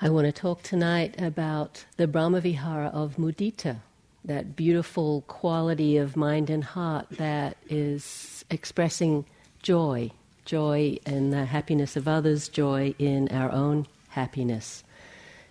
[0.00, 3.78] I want to talk tonight about the Brahmavihara of mudita,
[4.24, 9.24] that beautiful quality of mind and heart that is expressing
[9.60, 10.12] joy,
[10.44, 14.84] joy in the happiness of others, joy in our own happiness.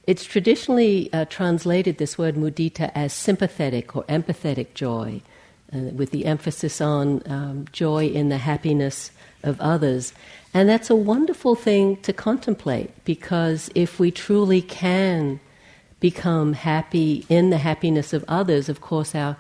[0.05, 5.21] It's traditionally uh, translated this word mudita as sympathetic or empathetic joy,
[5.73, 9.11] uh, with the emphasis on um, joy in the happiness
[9.43, 10.13] of others.
[10.53, 15.39] And that's a wonderful thing to contemplate because if we truly can
[15.99, 19.37] become happy in the happiness of others, of course, our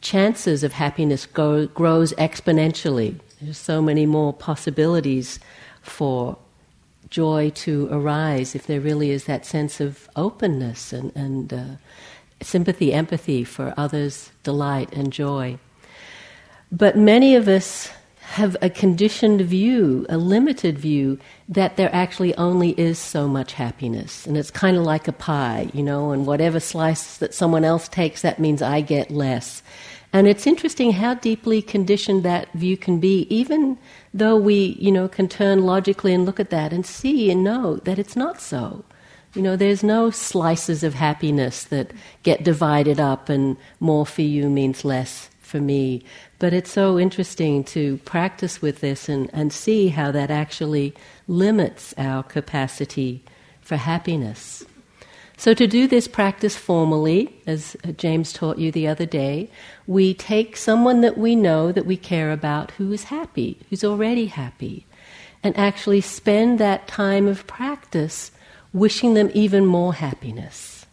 [0.00, 3.18] chances of happiness go, grows exponentially.
[3.40, 5.38] There's so many more possibilities
[5.82, 6.36] for
[7.10, 11.64] joy to arise if there really is that sense of openness and, and uh,
[12.42, 15.58] sympathy, empathy for others' delight and joy.
[16.70, 17.90] But many of us
[18.28, 21.18] have a conditioned view, a limited view,
[21.48, 24.26] that there actually only is so much happiness.
[24.26, 27.88] And it's kind of like a pie, you know, and whatever slice that someone else
[27.88, 29.62] takes, that means I get less.
[30.12, 33.78] And it's interesting how deeply conditioned that view can be, even
[34.12, 37.76] though we, you know, can turn logically and look at that and see and know
[37.76, 38.84] that it's not so.
[39.34, 41.92] You know, there's no slices of happiness that
[42.24, 46.04] get divided up and more for you means less for me.
[46.38, 50.94] But it's so interesting to practice with this and, and see how that actually
[51.26, 53.24] limits our capacity
[53.60, 54.64] for happiness.
[55.36, 59.50] So, to do this practice formally, as James taught you the other day,
[59.86, 64.26] we take someone that we know that we care about who is happy, who's already
[64.26, 64.84] happy,
[65.44, 68.32] and actually spend that time of practice
[68.72, 70.86] wishing them even more happiness.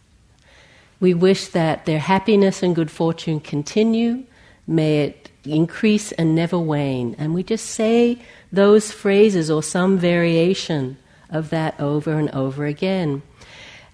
[1.00, 4.24] We wish that their happiness and good fortune continue.
[4.66, 7.14] May it increase and never wane.
[7.18, 8.18] And we just say
[8.52, 10.96] those phrases or some variation
[11.30, 13.22] of that over and over again.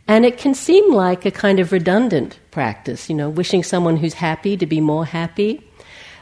[0.08, 4.14] And it can seem like a kind of redundant practice, you know, wishing someone who's
[4.14, 5.62] happy to be more happy.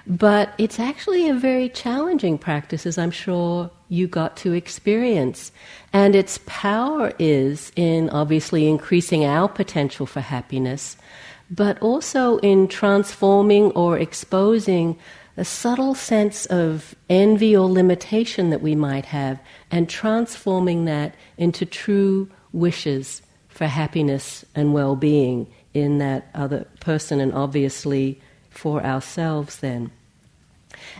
[0.06, 5.52] But it's actually a very challenging practice, as I'm sure you got to experience.
[5.92, 10.96] And its power is in obviously increasing our potential for happiness,
[11.50, 14.98] but also in transforming or exposing
[15.36, 21.64] a subtle sense of envy or limitation that we might have, and transforming that into
[21.64, 28.20] true wishes for happiness and well being in that other person, and obviously
[28.50, 29.90] for ourselves then.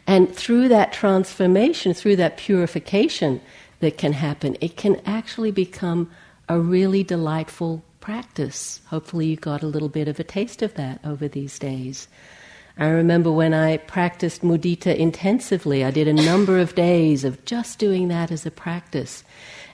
[0.07, 3.41] And through that transformation, through that purification
[3.81, 6.11] that can happen, it can actually become
[6.49, 8.81] a really delightful practice.
[8.87, 12.09] Hopefully, you got a little bit of a taste of that over these days.
[12.81, 17.79] I remember when I practiced mudita intensively, I did a number of days of just
[17.79, 19.23] doing that as a practice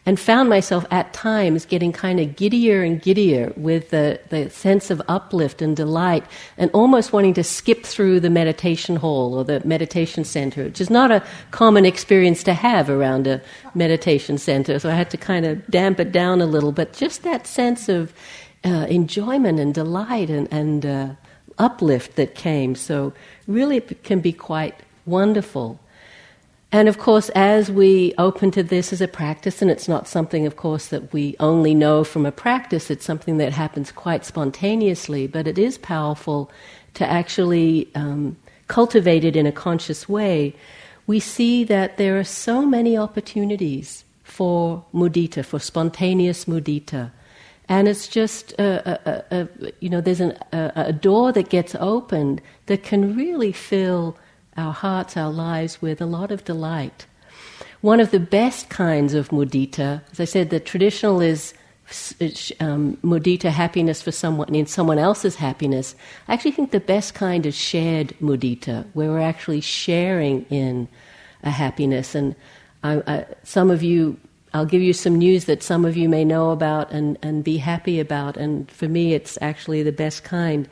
[0.05, 4.91] and found myself at times getting kind of giddier and giddier with the, the sense
[4.91, 6.25] of uplift and delight
[6.59, 10.91] and almost wanting to skip through the meditation hall or the meditation center, which is
[10.91, 11.23] not a
[11.53, 13.41] common experience to have around a
[13.77, 14.81] meditation center.
[14.81, 17.89] So I had to kind of damp it down a little, but just that sense
[17.89, 18.13] of
[18.65, 21.09] uh, enjoyment and delight and, and uh,
[21.59, 22.75] uplift that came.
[22.75, 23.13] So,
[23.47, 24.75] really, it can be quite
[25.05, 25.81] wonderful.
[26.73, 30.47] And of course, as we open to this as a practice, and it's not something,
[30.47, 35.27] of course, that we only know from a practice, it's something that happens quite spontaneously,
[35.27, 36.51] but it is powerful
[36.95, 38.37] to actually um,
[38.69, 40.55] cultivate it in a conscious way.
[41.07, 47.13] We see that there are so many opportunities for mudita, for spontaneous mudita
[47.69, 51.49] and it's just a, a, a, you know there's an, uh, uh, a, door that
[51.49, 54.17] gets opened that can really fill
[54.57, 57.07] our hearts, our lives with a lot of delight.
[57.81, 61.55] One of the best kinds of mudita, as I said, the traditional is
[62.59, 65.95] um, mudita happiness for someone in someone else's happiness.
[66.27, 70.89] I actually think the best kind is shared mudita, where we're actually sharing in
[71.43, 72.15] a happiness.
[72.15, 72.35] And
[72.83, 74.19] I, I, some of you
[74.57, 77.59] I'll give you some news that some of you may know about and, and be
[77.59, 78.39] happy about.
[78.39, 80.67] And for me, it's actually the best kind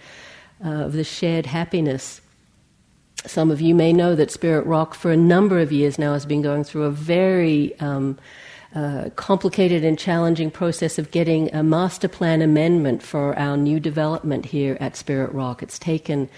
[0.65, 2.23] uh, of the shared happiness.
[3.27, 6.25] Some of you may know that Spirit Rock, for a number of years now, has
[6.25, 8.19] been going through a very um,
[8.75, 14.47] uh, complicated and challenging process of getting a master plan amendment for our new development
[14.47, 15.63] here at Spirit Rock.
[15.63, 16.31] It's taken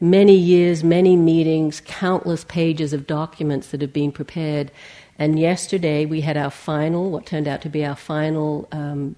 [0.00, 4.72] many years, many meetings, countless pages of documents that have been prepared
[5.18, 9.16] and yesterday we had our final, what turned out to be our final um,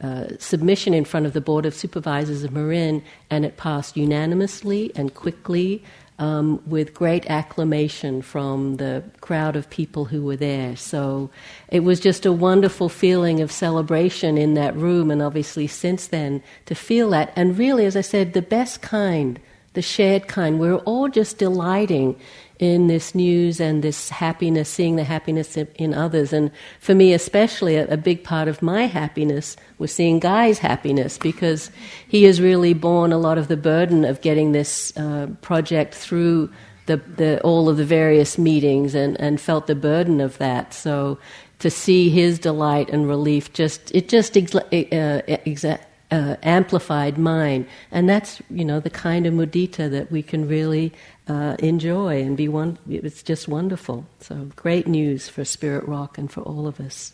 [0.00, 4.92] uh, submission in front of the Board of Supervisors of Marin, and it passed unanimously
[4.94, 5.82] and quickly.
[6.20, 10.76] um, with great acclamation from the crowd of people who were there.
[10.76, 11.30] So
[11.68, 16.42] it was just a wonderful feeling of celebration in that room, and obviously since then
[16.66, 17.32] to feel that.
[17.34, 19.40] And really, as I said, the best kind,
[19.72, 22.20] the shared kind, we're all just delighting
[22.60, 26.32] in this news and this happiness, seeing the happiness in, in others.
[26.32, 31.16] And for me, especially, a, a, big part of my happiness was seeing Guy's happiness
[31.16, 31.70] because
[32.06, 36.52] he has really borne a lot of the burden of getting this uh, project through
[36.84, 40.74] the, the, all of the various meetings and, and felt the burden of that.
[40.74, 41.18] So
[41.60, 45.80] to see his delight and relief just it just uh, exa-
[46.10, 50.92] uh, amplified mine, and that's you know the kind of mudita that we can really
[51.30, 52.76] uh, enjoy and be one.
[52.88, 54.04] It's just wonderful.
[54.18, 57.12] So great news for Spirit Rock and for all of us.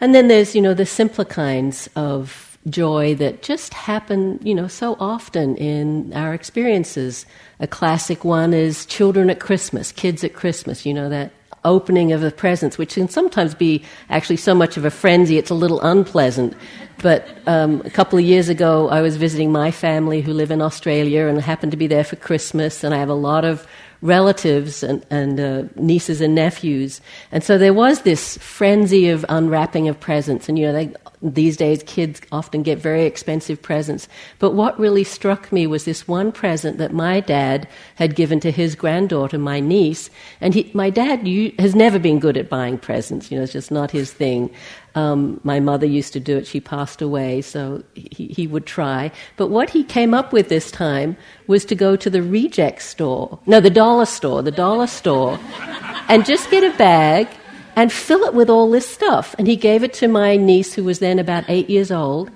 [0.00, 4.66] And then there's you know the simpler kinds of joy that just happen you know
[4.66, 7.24] so often in our experiences.
[7.60, 10.84] A classic one is children at Christmas, kids at Christmas.
[10.84, 11.30] You know that
[11.64, 15.50] opening of the presents, which can sometimes be actually so much of a frenzy it's
[15.50, 16.54] a little unpleasant.
[17.02, 20.62] But um, a couple of years ago, I was visiting my family who live in
[20.62, 23.66] Australia and happened to be there for Christmas, and I have a lot of
[24.04, 27.00] relatives and, and uh, nieces and nephews.
[27.32, 30.46] And so there was this frenzy of unwrapping of presents.
[30.46, 30.92] And, you know, they,
[31.22, 34.06] these days kids often get very expensive presents.
[34.38, 38.50] But what really struck me was this one present that my dad had given to
[38.50, 40.10] his granddaughter, my niece.
[40.42, 43.30] And he, my dad you, has never been good at buying presents.
[43.30, 44.50] You know, it's just not his thing.
[44.94, 46.46] Um, my mother used to do it.
[46.46, 49.10] She passed away, so he, he, would try.
[49.36, 51.16] But what he came up with this time
[51.48, 55.38] was to go to the reject store, no, the dollar store, the dollar store,
[56.08, 57.26] and just get a bag
[57.74, 59.34] and fill it with all this stuff.
[59.36, 62.30] And he gave it to my niece, who was then about eight years old.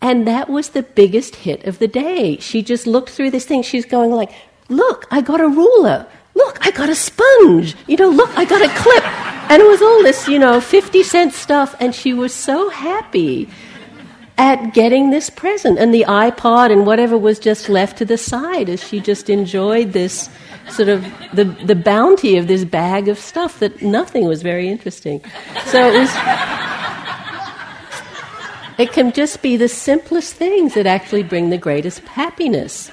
[0.00, 2.36] And that was the biggest hit of the day.
[2.38, 3.62] She just looked through this thing.
[3.62, 4.30] She's going like,
[4.68, 6.06] "Look, I got a ruler.
[6.36, 7.74] Look, I got a sponge.
[7.88, 9.04] You know, look, I got a clip."
[9.50, 11.74] And it was all this, you know, 50 cent stuff.
[11.80, 13.48] And she was so happy
[14.38, 15.78] at getting this present.
[15.78, 19.92] And the iPod and whatever was just left to the side as she just enjoyed
[19.92, 20.28] this
[20.70, 25.24] sort of the, the bounty of this bag of stuff that nothing was very interesting.
[25.66, 26.10] So it was.
[28.78, 32.90] It can just be the simplest things that actually bring the greatest happiness.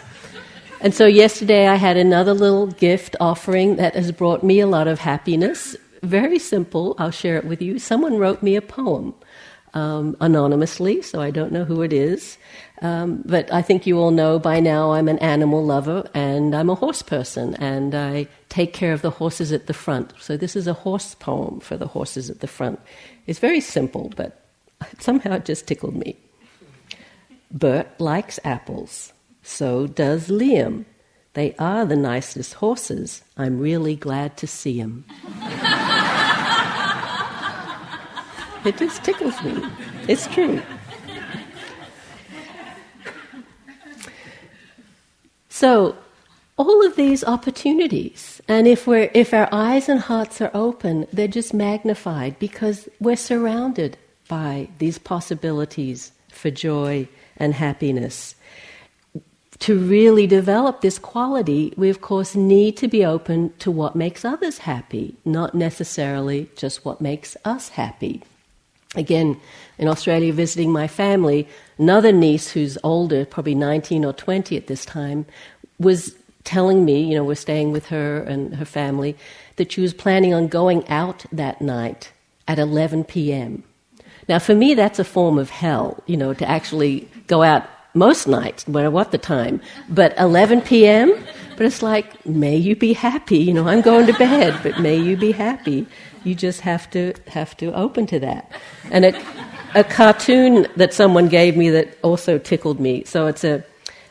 [0.83, 4.87] And so yesterday I had another little gift offering that has brought me a lot
[4.87, 6.95] of happiness very simple.
[6.99, 7.79] I'll share it with you.
[7.79, 9.15] Someone wrote me a poem
[9.73, 12.37] um, anonymously, so I don't know who it is.
[12.81, 16.69] Um, but I think you all know by now I'm an animal lover and I'm
[16.69, 20.13] a horse person and I take care of the horses at the front.
[20.19, 22.79] So this is a horse poem for the horses at the front.
[23.25, 24.45] It's very simple, but
[24.99, 26.17] somehow it just tickled me.
[27.49, 29.12] Bert likes apples.
[29.43, 30.85] So does Liam.
[31.33, 33.23] They are the nicest horses.
[33.37, 35.05] I'm really glad to see them.
[38.65, 39.63] it just tickles me.
[40.07, 40.61] It's true.
[45.49, 45.95] So,
[46.57, 51.27] all of these opportunities, and if, we're, if our eyes and hearts are open, they're
[51.27, 53.97] just magnified because we're surrounded
[54.27, 57.07] by these possibilities for joy
[57.37, 58.35] and happiness
[59.63, 64.25] to really develop this quality, we of course need to be open to what makes
[64.25, 68.21] others happy, not necessarily just what makes us happy.
[68.93, 69.39] Again,
[69.77, 74.83] in Australia, visiting my family, another niece who's older, probably 19 or 20 at this
[74.83, 75.25] time,
[75.79, 79.15] was telling me, you know, we're staying with her and her family,
[79.55, 82.11] that she was planning on going out that night
[82.49, 83.63] at 11 p.m.
[84.27, 88.27] Now, for me, that's a form of hell, you know, to actually go out most
[88.27, 89.61] nights, no matter what the time.
[89.89, 91.13] But 11 p.m.,
[91.55, 93.37] but it's like, may you be happy.
[93.37, 95.85] You know, I'm going to bed, but may you be happy.
[96.23, 98.51] You just have to have to open to that.
[98.89, 99.25] And a,
[99.75, 103.03] a cartoon that someone gave me that also tickled me.
[103.03, 103.63] So it's a,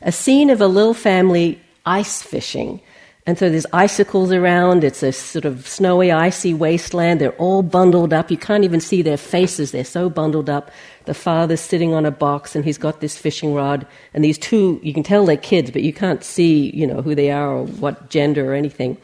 [0.02, 2.80] a scene of a little family ice fishing.
[3.24, 4.82] And so there's icicles around.
[4.82, 7.20] It's a sort of snowy, icy wasteland.
[7.20, 8.32] They're all bundled up.
[8.32, 9.70] You can't even see their faces.
[9.70, 10.72] They're so bundled up.
[11.04, 13.86] The father's sitting on a box and he's got this fishing rod.
[14.12, 17.14] And these two, you can tell they're kids, but you can't see, you know, who
[17.14, 18.96] they are or what gender or anything.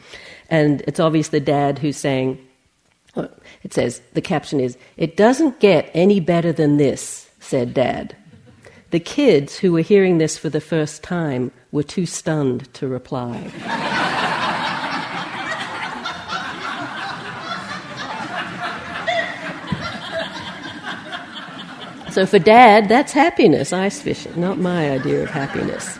[0.49, 2.45] And it's obvious the dad who's saying,
[3.15, 8.17] it says, the caption is, it doesn't get any better than this, said dad.
[8.91, 13.51] The kids who were hearing this for the first time were too stunned to reply.
[22.09, 25.99] so for dad, that's happiness, ice fishing, not my idea of happiness.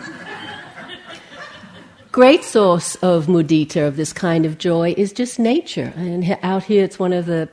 [2.10, 5.92] great source of mudita, of this kind of joy, is just nature.
[5.94, 7.48] And out here, it's one of the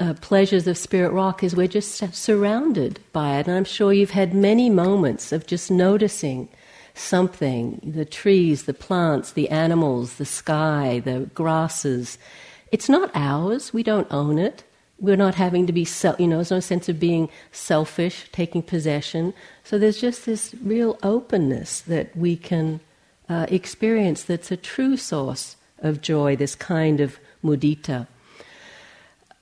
[0.00, 3.46] uh, pleasures of Spirit Rock is we're just surrounded by it.
[3.46, 6.48] And I'm sure you've had many moments of just noticing
[6.94, 12.18] something the trees, the plants, the animals, the sky, the grasses.
[12.72, 14.64] It's not ours, we don't own it.
[14.98, 15.86] We're not having to be,
[16.18, 19.32] you know, there's no sense of being selfish, taking possession.
[19.64, 22.80] So there's just this real openness that we can
[23.28, 28.06] uh, experience that's a true source of joy, this kind of mudita.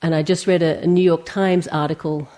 [0.03, 2.29] And I just read a, a New York Times article.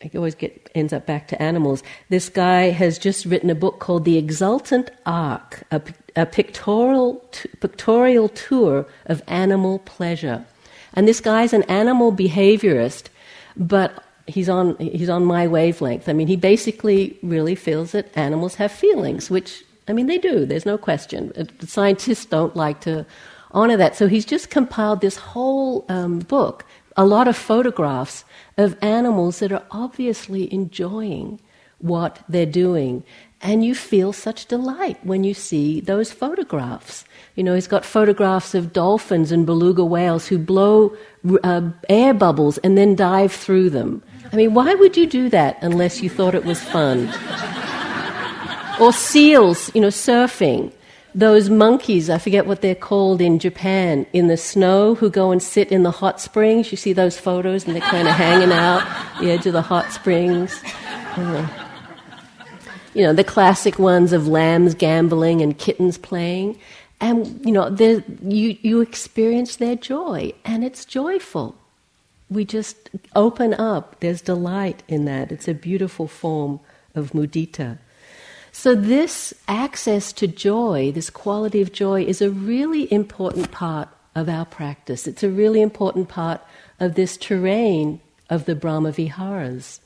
[0.00, 1.82] It always get ends up back to animals.
[2.08, 5.82] This guy has just written a book called "The Exultant Ark," a,
[6.16, 10.44] a pictorial t- pictorial tour of animal pleasure.
[10.94, 13.08] And this guy's an animal behaviorist,
[13.56, 16.08] but he's on he's on my wavelength.
[16.08, 20.46] I mean, he basically really feels that animals have feelings, which I mean, they do,
[20.46, 21.32] there's no question.
[21.36, 23.04] Uh, scientists don't like to
[23.50, 23.96] honor that.
[23.96, 26.64] So he's just compiled this whole um, book,
[26.96, 28.24] a lot of photographs
[28.56, 31.40] of animals that are obviously enjoying
[31.78, 33.04] what they're doing.
[33.42, 37.04] And you feel such delight when you see those photographs.
[37.36, 40.94] You know, he's got photographs of dolphins and beluga whales who blow
[41.42, 44.02] uh, air bubbles and then dive through them.
[44.32, 47.08] I mean, why would you do that unless you thought it was fun?
[48.78, 50.72] Or seals, you know, surfing.
[51.14, 55.42] Those monkeys, I forget what they're called in Japan, in the snow who go and
[55.42, 56.70] sit in the hot springs.
[56.70, 58.86] You see those photos and they're kind of hanging out
[59.20, 60.62] the edge of the hot springs.
[61.16, 61.66] Uh-huh.
[62.94, 66.58] you know, the classic ones of lambs gambling and kittens playing.
[67.00, 67.68] And, you know,
[68.22, 71.56] you, you experience their joy, and it's joyful.
[72.28, 73.98] We just open up.
[74.00, 75.32] There's delight in that.
[75.32, 76.60] It's a beautiful form
[76.94, 77.78] of mudita.
[78.52, 84.28] So, this access to joy, this quality of joy, is a really important part of
[84.28, 85.06] our practice.
[85.06, 86.40] It's a really important part
[86.80, 89.80] of this terrain of the Brahma Viharas.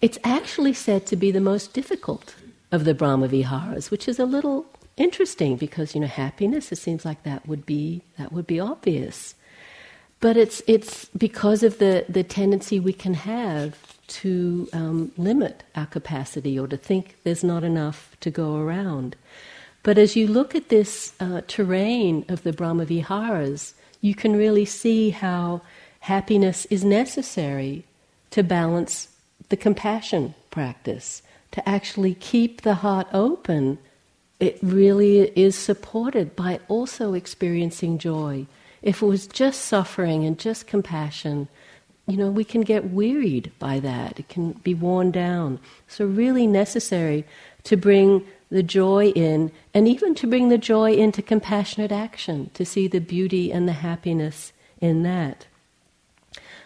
[0.00, 2.34] It's actually said to be the most difficult
[2.70, 4.66] of the Brahma Viharas, which is a little
[4.96, 6.72] interesting because you know happiness.
[6.72, 9.34] It seems like that would be that would be obvious,
[10.20, 15.86] but it's it's because of the the tendency we can have to um, limit our
[15.86, 19.16] capacity or to think there's not enough to go around.
[19.82, 25.10] But as you look at this uh, terrain of the Brahmaviharas, you can really see
[25.10, 25.62] how
[26.00, 27.84] happiness is necessary
[28.30, 29.08] to balance
[29.48, 31.22] the compassion practice,
[31.52, 33.78] to actually keep the heart open.
[34.40, 38.46] It really is supported by also experiencing joy.
[38.82, 41.48] If it was just suffering and just compassion,
[42.08, 44.18] you know, we can get wearied by that.
[44.18, 45.60] It can be worn down.
[45.88, 47.26] So, really necessary
[47.64, 52.64] to bring the joy in, and even to bring the joy into compassionate action, to
[52.64, 55.46] see the beauty and the happiness in that.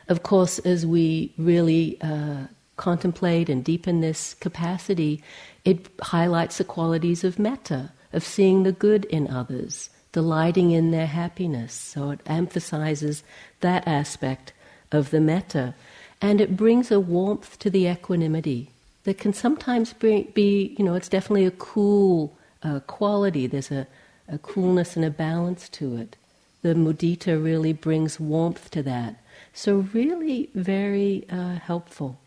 [0.09, 2.45] Of course, as we really uh,
[2.77, 5.25] contemplate and deepen this capacity,
[5.65, 11.09] it highlights the qualities of metta, of seeing the good in others, delighting in their
[11.09, 11.73] happiness.
[11.73, 13.25] So, it emphasizes
[13.59, 14.53] that aspect
[14.93, 15.75] of the metta.
[16.21, 18.71] And it brings a warmth to the equanimity
[19.05, 23.47] that can sometimes be, you know, it's definitely a cool uh, quality.
[23.47, 23.87] There's a,
[24.29, 26.17] a coolness and a balance to it.
[26.63, 29.17] The mudita really brings warmth to that.
[29.53, 32.19] So, really, very uh, helpful.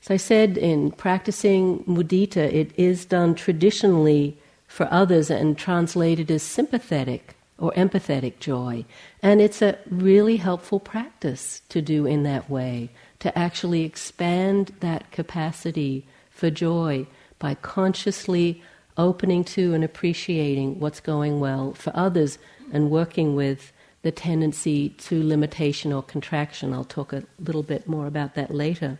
[0.00, 6.42] So, I said in practicing mudita, it is done traditionally for others and translated as
[6.42, 8.84] sympathetic or empathetic joy.
[9.22, 12.90] And it's a really helpful practice to do in that way,
[13.20, 17.06] to actually expand that capacity for joy
[17.38, 18.60] by consciously
[18.96, 22.36] opening to and appreciating what's going well for others
[22.72, 26.74] and working with the tendency to limitation or contraction.
[26.74, 28.98] I'll talk a little bit more about that later.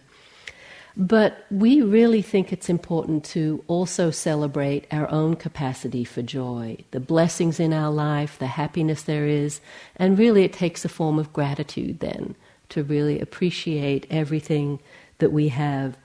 [0.96, 7.00] But we really think it's important to also celebrate our own capacity for joy, the
[7.00, 9.61] blessings in our life, the happiness there is,
[9.96, 12.37] and really it takes a form of gratitude then
[12.68, 14.80] to really appreciate everything
[15.18, 15.96] that we have.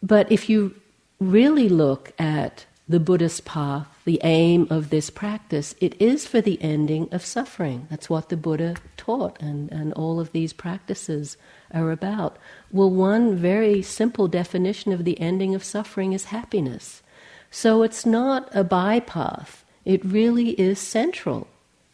[0.00, 0.74] But if you
[1.18, 6.60] really look at the Buddhist path, the aim of this practice, it is for the
[6.62, 7.86] ending of suffering.
[7.90, 11.36] That's what the Buddha taught, and, and all of these practices
[11.72, 12.38] are about.
[12.72, 17.02] Well, one very simple definition of the ending of suffering is happiness.
[17.50, 21.46] So it's not a bypath, it really is central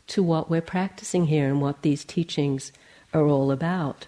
[0.06, 2.72] to what we're practicing here and what these teachings
[3.12, 4.06] are all about.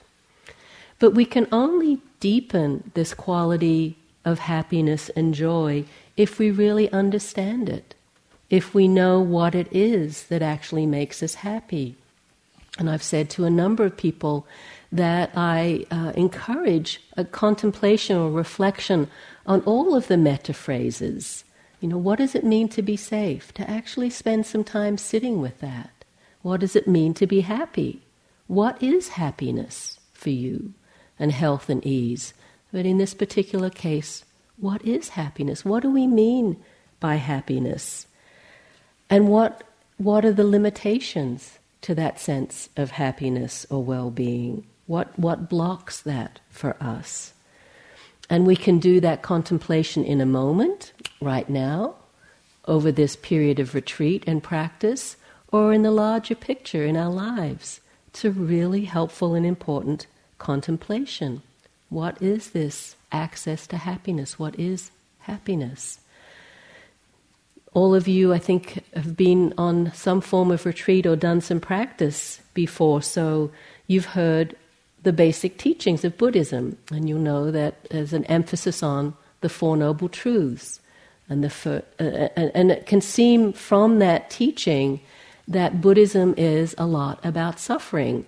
[0.99, 5.85] But we can only deepen this quality of happiness and joy
[6.16, 7.94] if we really understand it,
[8.49, 11.96] if we know what it is that actually makes us happy.
[12.78, 14.46] And I've said to a number of people
[14.92, 19.08] that I uh, encourage a contemplation or reflection
[19.46, 21.44] on all of the metta phrases.
[21.80, 23.52] You know, what does it mean to be safe?
[23.54, 25.90] To actually spend some time sitting with that.
[26.42, 28.02] What does it mean to be happy?
[28.46, 30.75] What is happiness for you?
[31.18, 32.35] And health and ease.
[32.73, 34.25] But in this particular case,
[34.58, 35.64] what is happiness?
[35.64, 36.56] What do we mean
[37.00, 38.06] by happiness?
[39.10, 39.64] And what,
[39.98, 44.66] what are the limitations to that sense of happiness or well being?
[44.86, 47.32] What, what blocks that for us?
[48.28, 51.94] And we can do that contemplation in a moment, right now,
[52.64, 55.16] over this period of retreat and practice,
[55.52, 57.80] or in the larger picture in our lives.
[58.08, 60.06] It's a really helpful and important
[60.38, 61.42] contemplation.
[61.88, 64.38] What is this access to happiness?
[64.38, 66.00] What is happiness?
[67.72, 71.60] All of you, I think, have been on some form of retreat or done some
[71.60, 73.50] practice before, so
[73.86, 74.56] you've heard
[75.02, 79.76] the basic teachings of Buddhism, and you'll know that there's an emphasis on the Four
[79.76, 80.80] Noble Truths.
[81.28, 85.00] And, the fir- uh, uh and it can seem from that teaching
[85.46, 88.26] that Buddhism is a lot about suffering.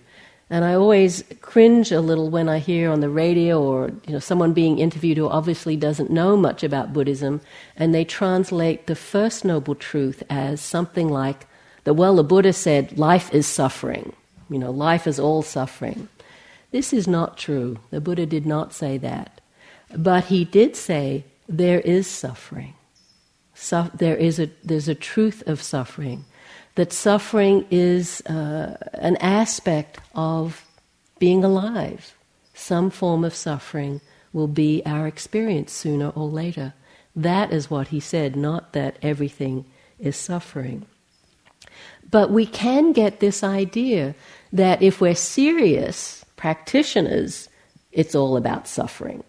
[0.51, 4.19] And I always cringe a little when I hear on the radio or you know
[4.19, 7.41] someone being interviewed who obviously doesn't know much about Buddhism,
[7.77, 11.47] and they translate the first noble truth as something like
[11.95, 14.13] well, the Buddha said, life is suffering.
[14.51, 16.09] You know, life is all suffering.
[16.71, 17.79] This is not true.
[17.91, 19.41] The Buddha did not say that,
[19.97, 22.75] but he did say there is suffering.
[23.55, 26.25] So, there is a there's a truth of suffering
[26.79, 30.65] that suffering is uh, an aspect of
[31.19, 32.15] being alive.
[32.55, 34.01] Some form of suffering
[34.33, 36.75] will be our experience sooner or later.
[37.17, 39.65] That is what he said, not that everything
[39.99, 40.87] is suffering.
[42.09, 44.15] But we can get this idea
[44.53, 47.49] that if we're serious practitioners,
[47.91, 49.25] it's all about suffering.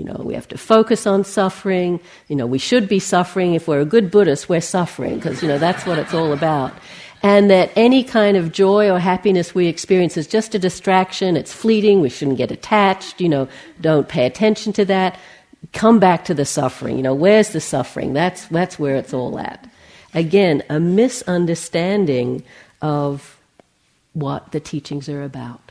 [0.00, 2.00] You know, we have to focus on suffering.
[2.28, 3.52] You know, we should be suffering.
[3.52, 6.72] If we're a good Buddhist, we're suffering because, you know, that's what it's all about.
[7.22, 11.36] And that any kind of joy or happiness we experience is just a distraction.
[11.36, 12.00] It's fleeting.
[12.00, 13.20] We shouldn't get attached.
[13.20, 13.48] You know,
[13.82, 15.18] don't pay attention to that.
[15.74, 16.96] Come back to the suffering.
[16.96, 18.14] You know, where's the suffering?
[18.14, 19.68] That's, that's where it's all at.
[20.14, 22.42] Again, a misunderstanding
[22.80, 23.38] of
[24.14, 25.69] what the teachings are about.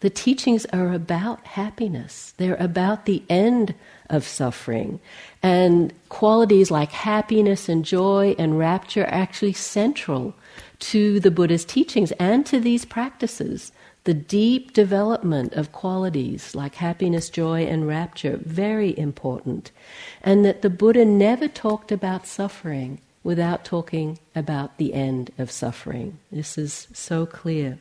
[0.00, 3.74] The teachings are about happiness, they're about the end
[4.08, 5.00] of suffering.
[5.42, 10.34] And qualities like happiness and joy and rapture are actually central
[10.80, 13.72] to the Buddha's teachings and to these practices.
[14.04, 19.72] The deep development of qualities like happiness, joy, and rapture, very important.
[20.22, 26.18] And that the Buddha never talked about suffering without talking about the end of suffering.
[26.30, 27.78] This is so clear.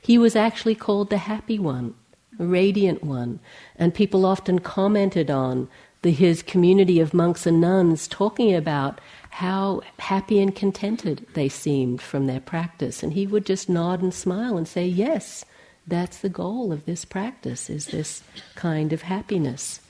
[0.00, 1.94] He was actually called the happy one,
[2.38, 3.40] a radiant one,
[3.76, 5.68] and people often commented on
[6.02, 12.00] the, his community of monks and nuns talking about how happy and contented they seemed
[12.00, 13.02] from their practice.
[13.02, 15.44] And he would just nod and smile and say, Yes,
[15.86, 18.22] that's the goal of this practice, is this
[18.54, 19.80] kind of happiness.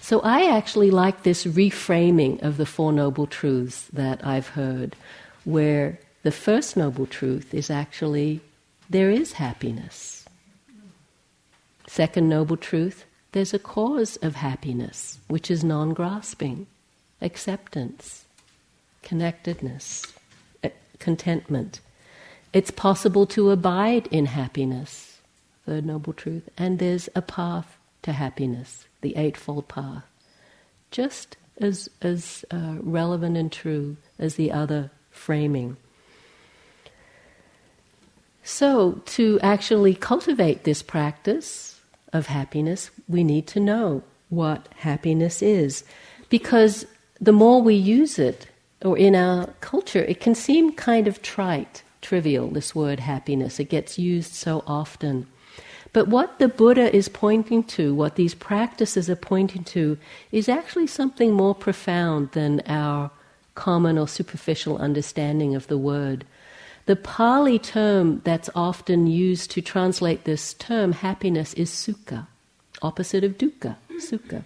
[0.00, 4.96] So I actually like this reframing of the Four Noble Truths that I've heard,
[5.44, 8.40] where the first noble truth is actually
[8.88, 10.24] there is happiness.
[11.86, 16.66] Second noble truth, there's a cause of happiness, which is non grasping,
[17.20, 18.24] acceptance,
[19.02, 20.04] connectedness,
[20.62, 21.80] eh, contentment.
[22.52, 25.18] It's possible to abide in happiness,
[25.66, 30.04] third noble truth, and there's a path to happiness, the Eightfold Path,
[30.90, 35.76] just as, as uh, relevant and true as the other framing.
[38.50, 41.78] So, to actually cultivate this practice
[42.14, 45.84] of happiness, we need to know what happiness is.
[46.30, 46.86] Because
[47.20, 48.46] the more we use it,
[48.82, 53.60] or in our culture, it can seem kind of trite, trivial, this word happiness.
[53.60, 55.26] It gets used so often.
[55.92, 59.98] But what the Buddha is pointing to, what these practices are pointing to,
[60.32, 63.10] is actually something more profound than our
[63.54, 66.24] common or superficial understanding of the word.
[66.88, 72.26] The Pali term that's often used to translate this term, happiness, is sukha,
[72.80, 74.42] opposite of dukkha, sukha.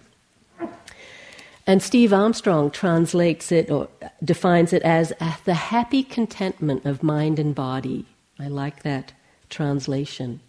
[1.65, 3.87] And Steve Armstrong translates it or
[4.21, 5.13] defines it as
[5.45, 8.05] the happy contentment of mind and body.
[8.37, 9.13] I like that
[9.49, 10.41] translation.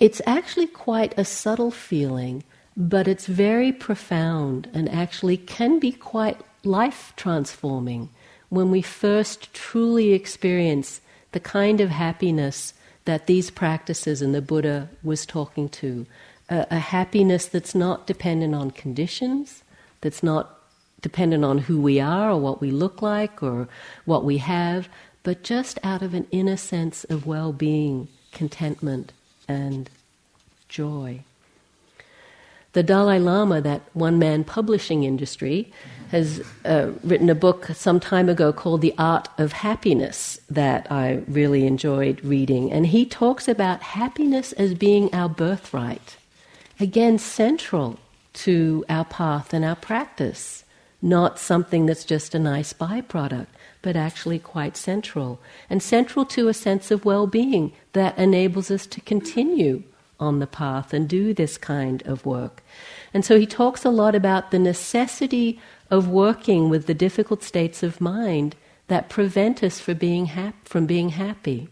[0.00, 2.42] It's actually quite a subtle feeling
[2.76, 8.08] but it's very profound and actually can be quite life transforming
[8.48, 11.00] when we first truly experience
[11.32, 16.06] the kind of happiness that these practices and the Buddha was talking to.
[16.48, 19.62] A, a, happiness that's not dependent on conditions,
[20.00, 20.58] that's not
[21.00, 23.68] dependent on who we are or what we look like or
[24.04, 24.88] what we have,
[25.22, 29.12] but just out of an inner sense of well being, contentment,
[29.48, 29.90] and
[30.68, 31.24] joy.
[32.72, 35.70] The Dalai Lama, that one man publishing industry,
[36.10, 41.22] has uh, written a book some time ago called The Art of Happiness that I
[41.26, 42.72] really enjoyed reading.
[42.72, 46.16] And he talks about happiness as being our birthright.
[46.80, 47.98] Again, central
[48.34, 50.64] to our path and our practice,
[51.00, 53.48] not something that's just a nice byproduct,
[53.82, 55.40] but actually quite central.
[55.68, 59.82] And central to a sense of well being that enables us to continue
[60.22, 62.62] on the path and do this kind of work.
[63.12, 67.82] And so he talks a lot about the necessity of working with the difficult states
[67.82, 68.56] of mind
[68.86, 71.68] that prevent us from being, hap- from being happy.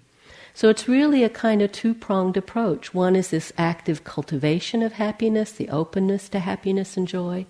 [0.52, 2.92] So it's really a kind of two pronged approach.
[2.92, 7.46] One is this active cultivation of happiness, the openness to happiness and joy.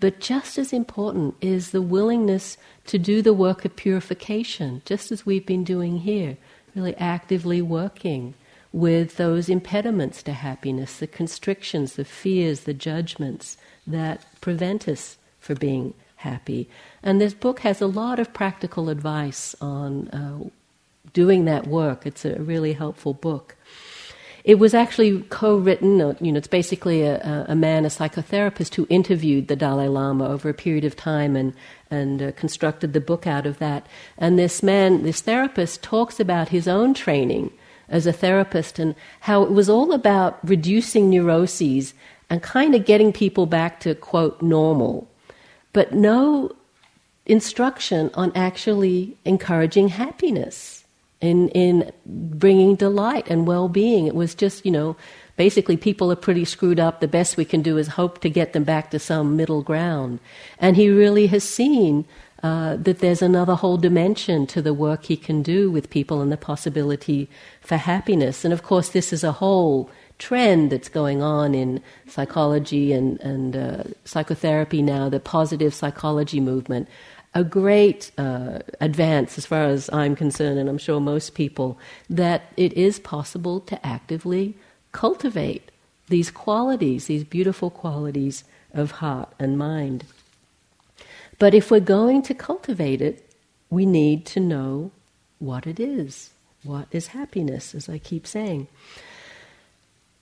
[0.00, 5.24] But just as important is the willingness to do the work of purification, just as
[5.24, 6.36] we've been doing here,
[6.74, 8.34] really actively working
[8.72, 13.56] with those impediments to happiness, the constrictions, the fears, the judgments
[13.86, 16.68] that prevent us from being happy.
[17.02, 20.48] And this book has a lot of practical advice on uh,
[21.12, 22.06] doing that work.
[22.06, 23.56] It's a really helpful book.
[24.44, 26.00] It was actually co-written.
[26.00, 30.28] Uh, you know, it's basically a, a, man, a psychotherapist, who interviewed the Dalai Lama
[30.28, 31.52] over a period of time and
[31.90, 33.86] and uh, constructed the book out of that.
[34.16, 37.52] And this man, this therapist, talks about his own training
[37.92, 41.94] as a therapist and how it was all about reducing neuroses
[42.28, 45.08] and kind of getting people back to quote normal,
[45.72, 46.50] but no
[47.26, 50.84] instruction on actually encouraging happiness
[51.20, 54.06] in in bringing delight and well-being.
[54.06, 54.96] It was just you know
[55.36, 57.00] basically people are pretty screwed up.
[57.00, 60.18] The best we can do is hope to get them back to some middle ground.
[60.58, 62.04] And he really has seen
[62.42, 66.32] uh, that there's another whole dimension to the work he can do with people and
[66.32, 67.28] the possibility
[67.60, 68.44] for happiness.
[68.44, 73.56] And of course, this is a whole trend that's going on in psychology and, and
[73.56, 76.88] uh, psychotherapy now, the positive psychology movement.
[77.34, 81.78] A great uh, advance, as far as I'm concerned, and I'm sure most people,
[82.10, 84.54] that it is possible to actively
[84.92, 85.70] cultivate
[86.08, 90.04] these qualities, these beautiful qualities of heart and mind.
[91.42, 93.28] But if we're going to cultivate it,
[93.68, 94.92] we need to know
[95.40, 96.30] what it is.
[96.62, 98.68] What is happiness, as I keep saying?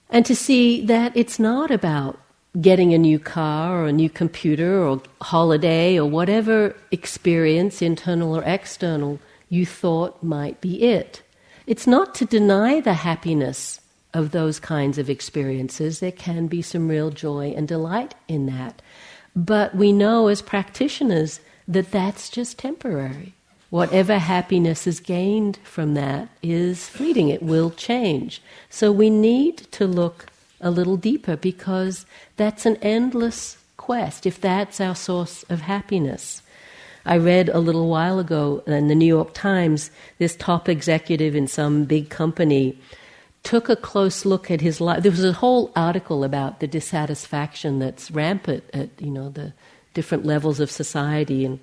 [0.09, 2.19] And to see that it's not about
[2.59, 8.43] getting a new car or a new computer or holiday or whatever experience, internal or
[8.43, 11.21] external, you thought might be it.
[11.67, 13.79] It's not to deny the happiness
[14.11, 15.99] of those kinds of experiences.
[15.99, 18.81] There can be some real joy and delight in that.
[19.35, 23.33] But we know as practitioners that that's just temporary.
[23.69, 28.41] Whatever happiness is gained from that is fleeting, it will change.
[28.69, 30.25] So we need to look
[30.59, 36.41] a little deeper because that's an endless quest, if that's our source of happiness.
[37.05, 39.89] I read a little while ago in the New York Times
[40.19, 42.77] this top executive in some big company
[43.43, 45.03] took a close look at his life.
[45.03, 49.53] There was a whole article about the dissatisfaction that's rampant at you know the
[49.93, 51.59] different levels of society, and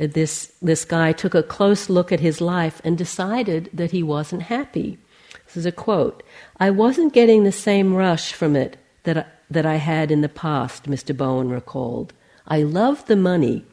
[0.00, 4.02] uh, this this guy took a close look at his life and decided that he
[4.02, 4.98] wasn't happy.
[5.46, 6.22] This is a quote:
[6.58, 10.28] "I wasn't getting the same rush from it that I, that I had in the
[10.28, 11.16] past." Mr.
[11.16, 12.12] Bowen recalled.
[12.46, 13.64] "I loved the money,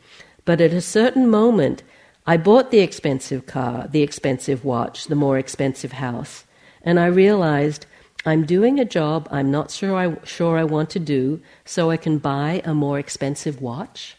[0.45, 1.83] but at a certain moment."
[2.25, 6.45] I bought the expensive car, the expensive watch, the more expensive house.
[6.83, 7.85] And I realized
[8.25, 11.97] I'm doing a job I'm not sure I, sure I want to do, so I
[11.97, 14.15] can buy a more expensive watch.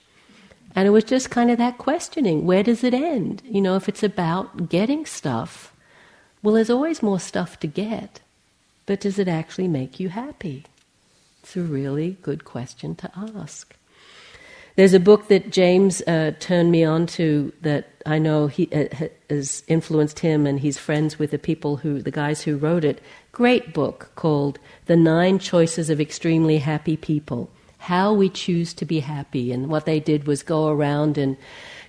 [0.74, 3.42] And it was just kind of that questioning where does it end?
[3.44, 5.74] You know, if it's about getting stuff,
[6.42, 8.20] well, there's always more stuff to get,
[8.86, 10.64] but does it actually make you happy?
[11.42, 13.74] It's a really good question to ask.
[14.76, 19.06] There's a book that James uh, turned me on to that I know he uh,
[19.30, 23.00] has influenced him, and he's friends with the people who, the guys who wrote it.
[23.30, 28.98] Great book called "The Nine Choices of Extremely Happy People: How We Choose to Be
[28.98, 31.36] Happy." And what they did was go around and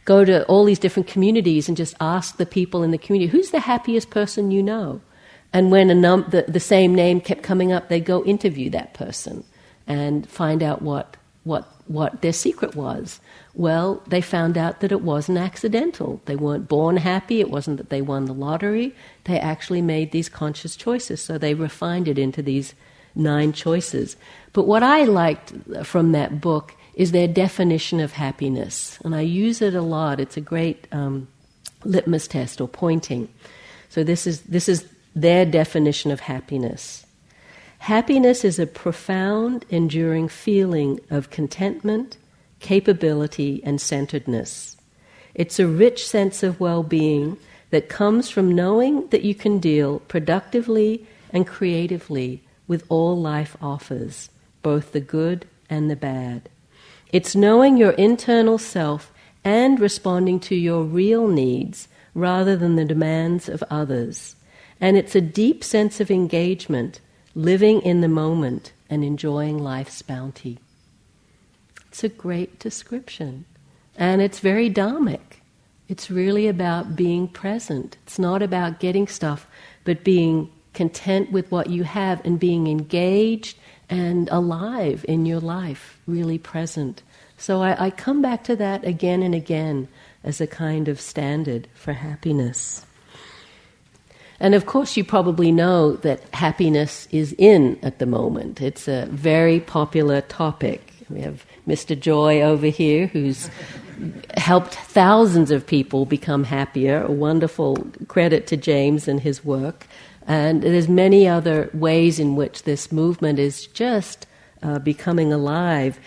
[0.06, 3.50] go to all these different communities and just ask the people in the community, "Who's
[3.50, 5.02] the happiest person you know?"
[5.52, 9.44] And when num- the, the same name kept coming up, they'd go interview that person
[9.88, 13.22] and find out what, what, what their secret was.
[13.54, 16.20] Well, they found out that it wasn't accidental.
[16.26, 17.40] They weren't born happy.
[17.40, 18.94] It wasn't that they won the lottery.
[19.24, 21.22] They actually made these conscious choices.
[21.22, 22.74] So they refined it into these
[23.16, 24.18] nine choices.
[24.52, 25.54] But what I liked
[25.84, 29.00] from that book is their definition of happiness.
[29.06, 30.20] And I use it a lot.
[30.20, 31.28] It's a great um,
[31.84, 33.30] litmus test or pointing.
[33.90, 37.06] So this is, this is their definition of happiness.
[37.86, 42.18] Happiness is a profound, enduring feeling of contentment,
[42.60, 44.76] capability, and centeredness.
[45.36, 47.38] It's a rich sense of well being
[47.70, 54.32] that comes from knowing that you can deal productively and creatively with all life offers,
[54.64, 56.50] both the good and the bad.
[57.12, 63.48] It's knowing your internal self and responding to your real needs rather than the demands
[63.48, 64.36] of others.
[64.82, 67.00] And it's a deep sense of engagement,
[67.36, 70.58] living in the moment and enjoying life's bounty.
[71.90, 73.46] It's a great description.
[73.98, 75.42] And it's very Dharmic.
[75.88, 77.98] It's really about being present.
[78.04, 79.48] It's not about getting stuff,
[79.84, 83.58] but being content with what you have and being engaged
[83.90, 87.04] and alive in your life, really present.
[87.38, 89.88] So I, I come back to that again and again
[90.24, 92.86] as a kind of standard for happiness.
[94.40, 98.62] And of course, you probably know that happiness is in at the moment.
[98.62, 100.92] It's a very popular topic.
[101.10, 102.00] We have Mr.
[102.00, 103.50] Joy over here who's
[104.36, 107.04] helped thousands of people become happier.
[107.04, 109.88] A wonderful credit to James and his work.
[110.28, 114.26] And there's many other ways in which this movement is just
[114.64, 116.00] uh, becoming alive.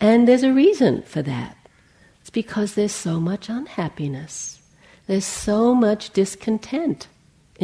[0.00, 1.56] And there's a reason for that.
[2.20, 4.60] It's because there's so much unhappiness.
[5.06, 7.08] There's so much discontent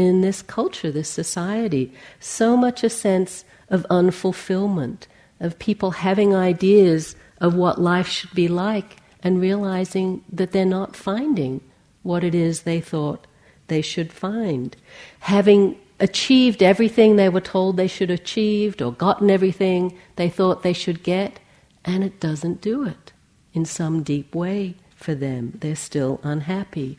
[0.06, 1.92] in this culture, this society.
[2.20, 5.06] So much a sense of unfulfillment,
[5.40, 10.94] of people having ideas of what life should be like and realizing that they're not
[10.94, 11.60] finding
[12.02, 13.26] what it is they thought
[13.66, 14.76] they should find.
[15.20, 20.72] Having achieved everything they were told they should achieved or gotten everything they thought they
[20.72, 21.40] should get,
[21.84, 23.12] and it doesn't do it
[23.52, 25.52] in some deep way for them.
[25.60, 26.98] They're still unhappy.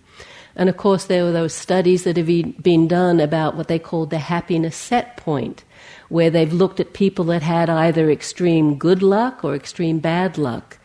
[0.56, 2.28] And of course, there were those studies that have
[2.62, 5.64] been done about what they called the happiness set point,
[6.10, 10.78] where they've looked at people that had either extreme good luck or extreme bad luck.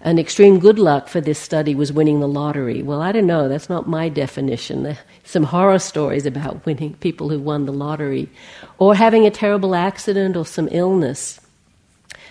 [0.00, 2.82] And extreme good luck for this study was winning the lottery.
[2.82, 4.96] Well, I don't know, that's not my definition
[5.28, 8.28] some horror stories about winning people who won the lottery,
[8.78, 11.40] or having a terrible accident or some illness.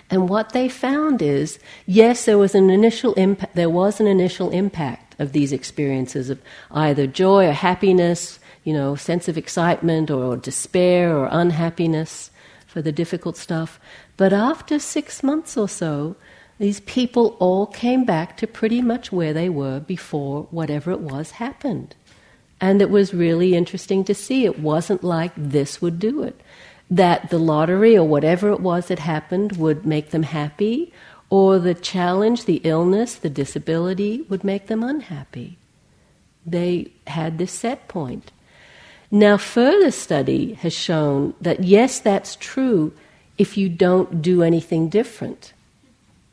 [0.09, 3.55] And what they found is, yes, there was an initial impact.
[3.55, 8.95] There was an initial impact of these experiences of either joy or happiness, you know,
[8.95, 12.31] sense of excitement or despair or unhappiness
[12.65, 13.79] for the difficult stuff.
[14.17, 16.15] But after six months or so,
[16.59, 21.31] these people all came back to pretty much where they were before whatever it was
[21.31, 21.95] happened.
[22.59, 24.45] And it was really interesting to see.
[24.45, 26.39] It wasn't like this would do it.
[26.89, 30.91] That the lottery or whatever it was that happened would make them happy,
[31.29, 35.57] or the challenge, the illness, the disability would make them unhappy.
[36.45, 38.31] They had this set point.
[39.11, 42.93] Now, further study has shown that yes, that's true
[43.37, 45.53] if you don't do anything different,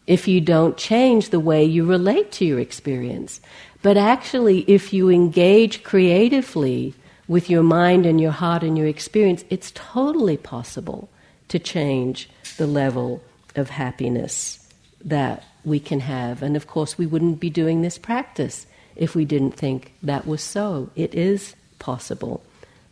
[0.06, 3.40] if you don't change the way you relate to your experience.
[3.82, 6.94] But actually, if you engage creatively
[7.28, 11.08] with your mind and your heart and your experience, it's totally possible
[11.48, 13.22] to change the level
[13.56, 14.63] of happiness
[15.04, 16.42] that we can have.
[16.42, 20.42] And of course, we wouldn't be doing this practice if we didn't think that was
[20.42, 20.90] so.
[20.96, 22.42] It is possible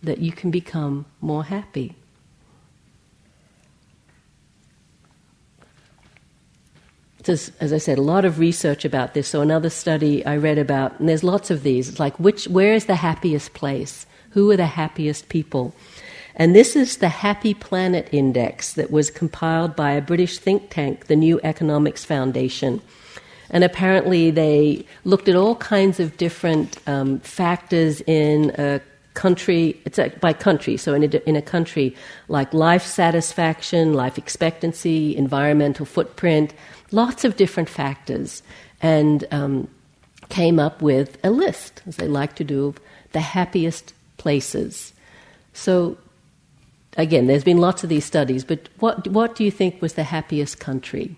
[0.03, 1.97] that you can become more happy.
[7.25, 9.29] there's, as I said, a lot of research about this.
[9.29, 11.89] So another study I read about, and there's lots of these.
[11.89, 14.07] It's like which, where is the happiest place?
[14.31, 15.75] Who are the happiest people?
[16.37, 21.07] And this is the Happy Planet Index that was compiled by a British think tank,
[21.07, 22.81] the New Economics Foundation.
[23.51, 28.81] And apparently, they looked at all kinds of different um, factors in a
[29.15, 31.95] country, it's a, by country, so in a, in a country
[32.29, 36.55] like life satisfaction, life expectancy, environmental footprint,
[36.93, 38.43] lots of different factors,
[38.81, 39.69] and um,
[40.31, 42.81] came up with a list, as they like to do, of
[43.13, 44.95] the happiest places.
[45.53, 45.99] So,
[46.97, 50.05] again, there's been lots of these studies, but what, what do you think was the
[50.05, 51.17] happiest country?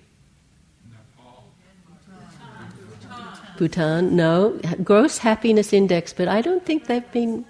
[3.57, 4.59] Bhutan, no.
[4.83, 7.45] Gross happiness index, but I don't think they've been.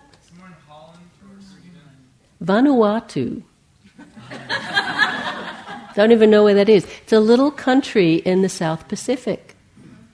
[2.43, 3.43] Vanuatu.
[5.95, 6.85] Don't even know where that is.
[7.05, 9.55] It's a little country in the South Pacific.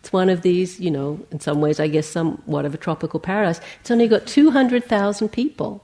[0.00, 3.18] It's one of these, you know, in some ways, I guess, somewhat of a tropical
[3.18, 3.60] paradise.
[3.80, 5.82] It's only got 200,000 people.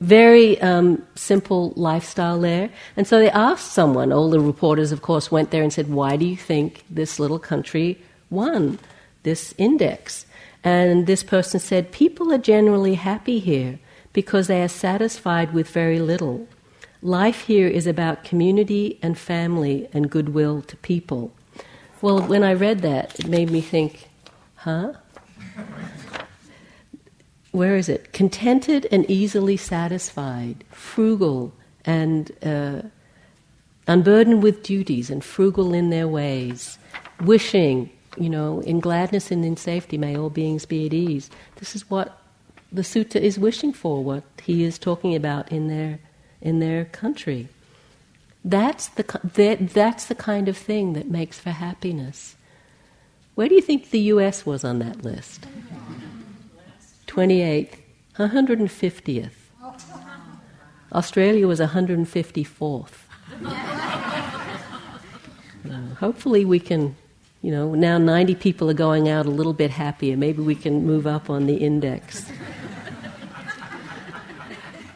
[0.00, 2.70] Very um, simple lifestyle there.
[2.96, 6.16] And so they asked someone, all the reporters, of course, went there and said, Why
[6.16, 8.78] do you think this little country won
[9.22, 10.26] this index?
[10.62, 13.78] And this person said, People are generally happy here
[14.12, 16.46] because they are satisfied with very little.
[17.02, 21.32] Life here is about community and family and goodwill to people.
[22.02, 24.08] Well, when I read that, it made me think,
[24.56, 24.94] huh?
[27.56, 28.12] Where is it?
[28.12, 31.54] Contented and easily satisfied, frugal
[31.86, 32.82] and uh,
[33.86, 36.76] unburdened with duties and frugal in their ways,
[37.22, 37.88] wishing,
[38.18, 41.30] you know, in gladness and in safety, may all beings be at ease.
[41.54, 42.20] This is what
[42.70, 45.98] the sutta is wishing for, what he is talking about in their,
[46.42, 47.48] in their country.
[48.44, 52.36] That's the, that, that's the kind of thing that makes for happiness.
[53.34, 55.46] Where do you think the US was on that list?
[57.16, 57.76] 28th,
[58.18, 59.30] 150th.
[60.92, 62.90] Australia was 154th.
[65.64, 66.94] uh, hopefully, we can,
[67.40, 70.14] you know, now 90 people are going out a little bit happier.
[70.14, 72.30] Maybe we can move up on the index.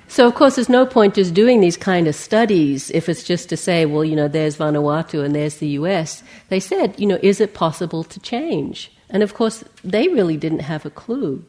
[0.09, 3.49] So, of course, there's no point just doing these kind of studies if it's just
[3.49, 6.23] to say, well, you know, there's Vanuatu and there's the US.
[6.51, 8.93] They said, you know, is it possible to change?
[9.09, 11.47] And of course, they really didn't have a clue,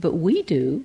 [0.00, 0.84] but we do.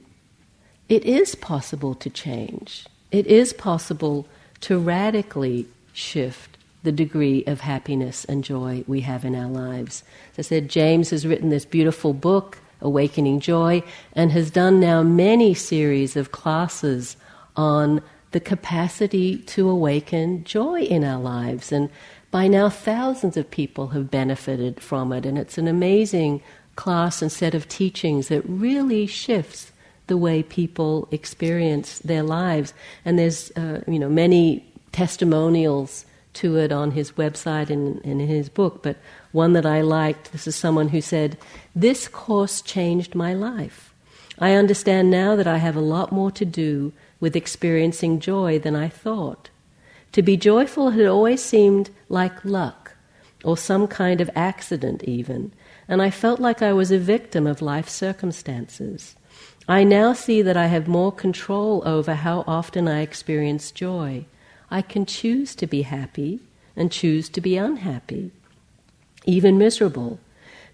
[0.90, 2.86] It is possible to change.
[3.12, 4.28] It is possible
[4.62, 10.04] to radically shift the degree of happiness and joy we have in our lives.
[10.38, 15.02] As I said, James has written this beautiful book Awakening Joy, and has done now
[15.02, 17.18] many series of classes
[17.56, 18.02] on
[18.32, 21.72] the capacity to awaken joy in our lives.
[21.72, 21.90] And
[22.32, 26.44] by now, thousands of people have benefited from it, and it's an amazing
[26.76, 29.72] class and set of teachings that really shifts
[30.08, 32.74] the way people experience their lives.
[33.04, 38.28] And there's, uh, you know, many testimonials to it on his website and, and in
[38.28, 38.98] his book, but
[39.32, 40.32] one that I liked.
[40.32, 41.38] This is someone who said,
[41.76, 43.94] This course changed my life.
[44.38, 48.76] I understand now that I have a lot more to do with experiencing joy than
[48.76, 49.50] I thought.
[50.12, 52.94] To be joyful had always seemed like luck,
[53.44, 55.52] or some kind of accident, even,
[55.88, 59.16] and I felt like I was a victim of life circumstances.
[59.68, 64.26] I now see that I have more control over how often I experience joy.
[64.70, 66.40] I can choose to be happy
[66.76, 68.32] and choose to be unhappy
[69.26, 70.20] even miserable.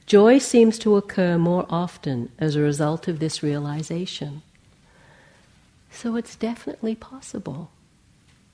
[0.06, 4.41] Joy seems to occur more often as a result of this realization.
[5.89, 7.71] So it's definitely possible.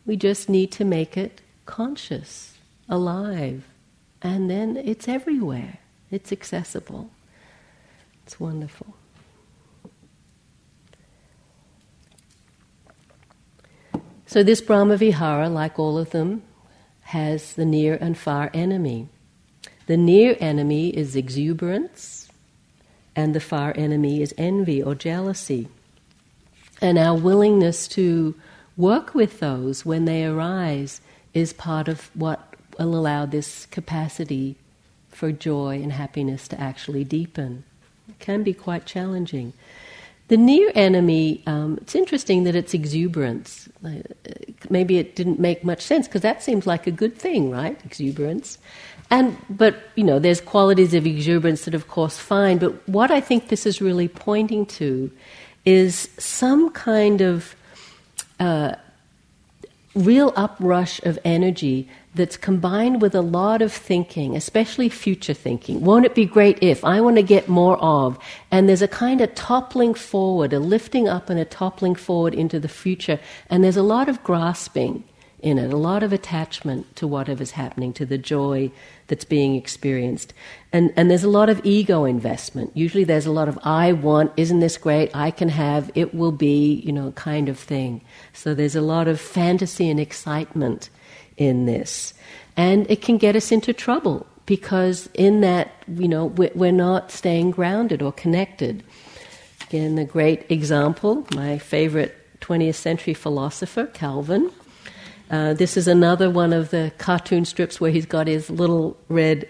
[0.05, 3.63] We just need to make it conscious, alive,
[4.21, 5.79] and then it's everywhere.
[6.11, 7.09] It's accessible.
[8.25, 8.95] It's wonderful.
[14.25, 16.43] So, this Brahmavihara, like all of them,
[17.01, 19.07] has the near and far enemy.
[19.85, 22.29] The near enemy is exuberance,
[23.15, 25.69] and the far enemy is envy or jealousy.
[26.81, 28.35] And our willingness to
[28.75, 30.99] work with those when they arise
[31.33, 34.57] is part of what will allow this capacity
[35.17, 37.63] for joy and happiness to actually deepen.
[38.07, 39.53] It can be quite challenging.
[40.27, 43.67] The near enemy, um, it's interesting that it's exuberance.
[43.83, 44.03] Uh,
[44.69, 47.79] maybe it didn't make much sense because that seems like a good thing, right?
[47.83, 48.59] Exuberance.
[49.09, 52.59] And, but, you know, there's qualities of exuberance that, of course, fine.
[52.59, 55.09] But what I think this is really pointing to
[55.65, 57.55] is some kind of
[58.39, 58.75] uh,
[59.97, 65.81] real uprush of energy that's combined with a lot of thinking, especially future thinking.
[65.81, 66.83] Won't it be great if?
[66.83, 68.17] I want to get more of.
[68.51, 72.59] And there's a kind of toppling forward, a lifting up and a toppling forward into
[72.59, 73.19] the future.
[73.49, 75.03] And there's a lot of grasping
[75.39, 78.71] in it, a lot of attachment to whatever's happening, to the joy
[79.07, 80.33] that's being experienced.
[80.73, 82.71] And, and there's a lot of ego investment.
[82.75, 85.15] Usually there's a lot of, I want, isn't this great?
[85.15, 88.01] I can have, it will be, you know, kind of thing.
[88.33, 90.89] So there's a lot of fantasy and excitement
[91.37, 92.13] in this.
[92.55, 97.51] And it can get us into trouble because in that, you know, we're not staying
[97.51, 98.83] grounded or connected.
[99.67, 104.49] Again, the great example, my favorite 20th century philosopher, Calvin,
[105.29, 109.47] uh, this is another one of the cartoon strips where he's got his little red,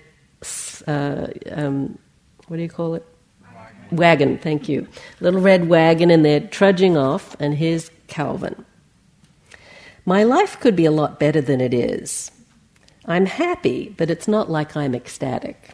[0.88, 1.98] uh, um,
[2.48, 3.06] what do you call it?
[3.42, 3.98] Wagon.
[3.98, 4.38] wagon.
[4.40, 4.88] thank you.
[5.20, 8.66] Little red wagon, and they're trudging off, and here's Calvin.
[10.06, 12.32] My life could be a lot better than it is.
[13.06, 15.72] I'm happy, but it's not like I'm ecstatic.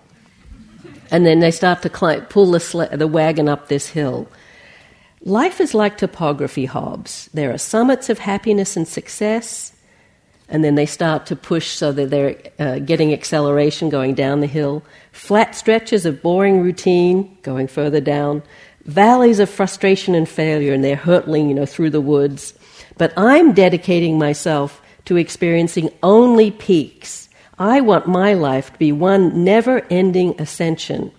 [1.12, 4.28] And then they start to climb, pull the, sle- the wagon up this hill.
[5.22, 7.30] Life is like topography, Hobbes.
[7.34, 9.73] There are summits of happiness and success,
[10.50, 14.48] and then they start to push so that they're uh, getting acceleration going down the
[14.48, 14.84] hill.
[15.12, 18.44] Flat stretches of boring routine going further down.
[18.86, 22.54] Valleys of frustration and failure, and they're hurtling, you know, through the woods.
[22.98, 27.30] But I'm dedicating myself to experiencing only peaks.
[27.58, 31.12] I want my life to be one never ending ascension.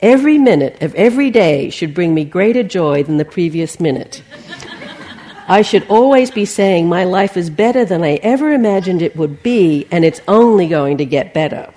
[0.00, 4.22] Every minute of every day should bring me greater joy than the previous minute.
[5.50, 9.42] I should always be saying my life is better than I ever imagined it would
[9.42, 11.68] be, and it's only going to get better.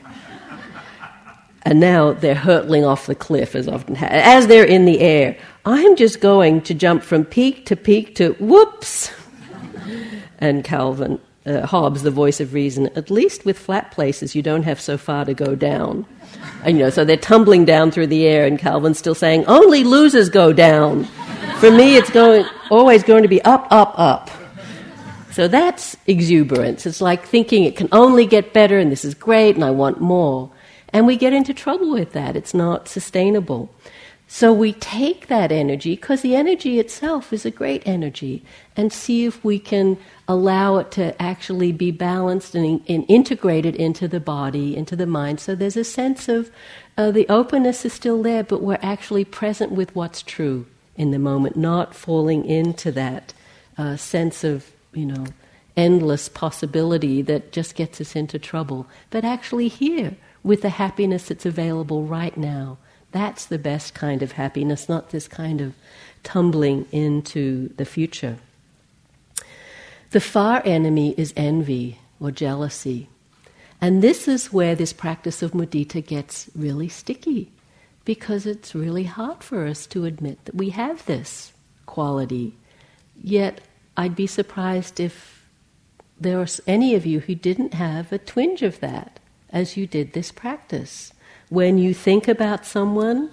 [1.63, 5.37] And now they're hurtling off the cliff as often ha- as they're in the air.
[5.65, 9.11] I'm just going to jump from peak to peak to whoops.
[10.37, 14.63] and Calvin, uh, Hobbes, the voice of reason, at least with flat places, you don't
[14.63, 16.05] have so far to go down.
[16.63, 19.83] And, you know, so they're tumbling down through the air, and Calvin's still saying, only
[19.83, 21.07] losers go down.
[21.63, 24.29] For me, it's going, always going to be up, up, up.
[25.31, 26.85] So that's exuberance.
[26.85, 30.01] It's like thinking it can only get better, and this is great, and I want
[30.01, 30.51] more.
[30.89, 32.35] And we get into trouble with that.
[32.35, 33.73] It's not sustainable.
[34.27, 38.43] So we take that energy, because the energy itself is a great energy,
[38.75, 39.97] and see if we can
[40.27, 45.39] allow it to actually be balanced and, and integrated into the body, into the mind.
[45.39, 46.51] So there's a sense of
[46.97, 50.65] uh, the openness is still there, but we're actually present with what's true
[50.95, 53.33] in the moment, not falling into that
[53.77, 55.25] uh, sense of, you know,
[55.75, 61.45] endless possibility that just gets us into trouble, but actually here with the happiness that's
[61.45, 62.77] available right now
[63.13, 65.73] that's the best kind of happiness, not this kind of
[66.23, 68.37] tumbling into the future.
[70.09, 73.07] The far enemy is envy or jealousy.
[73.79, 77.51] And this is where this practice of mudita gets really sticky
[78.05, 81.53] because it's really hard for us to admit that we have this
[81.85, 82.55] quality.
[83.21, 83.61] Yet
[83.95, 85.47] I'd be surprised if
[86.19, 90.13] there was any of you who didn't have a twinge of that as you did
[90.13, 91.13] this practice
[91.53, 93.29] when you think about someone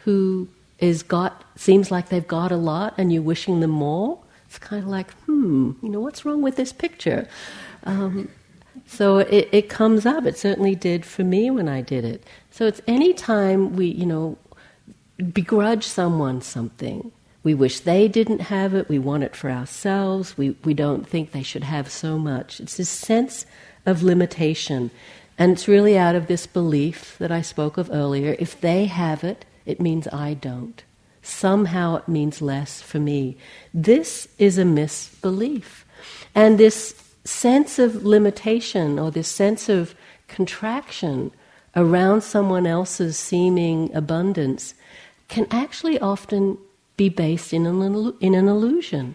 [0.00, 0.48] who
[0.78, 4.82] is got seems like they've got a lot and you're wishing them more, it's kind
[4.82, 7.28] of like, hmm, you know, what's wrong with this picture?
[7.84, 8.30] Um,
[8.86, 10.26] so it, it comes up.
[10.26, 12.24] It certainly did for me when I did it.
[12.50, 14.38] So it's any time we, you know,
[15.32, 17.12] begrudge someone something.
[17.42, 18.88] We wish they didn't have it.
[18.88, 20.36] We want it for ourselves.
[20.36, 22.60] We, we don't think they should have so much.
[22.60, 23.46] It's this sense
[23.86, 24.90] of limitation.
[25.38, 29.24] And it's really out of this belief that I spoke of earlier if they have
[29.24, 30.82] it, it means I don't.
[31.22, 33.36] Somehow it means less for me.
[33.72, 35.84] This is a misbelief.
[36.34, 36.92] And this
[37.28, 39.94] sense of limitation or this sense of
[40.28, 41.30] contraction
[41.76, 44.74] around someone else's seeming abundance
[45.28, 46.56] can actually often
[46.96, 49.14] be based in an, in an illusion.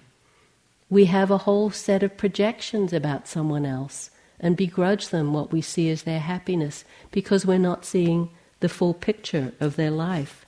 [0.89, 5.61] We have a whole set of projections about someone else and begrudge them what we
[5.61, 10.45] see as their happiness because we're not seeing the full picture of their life.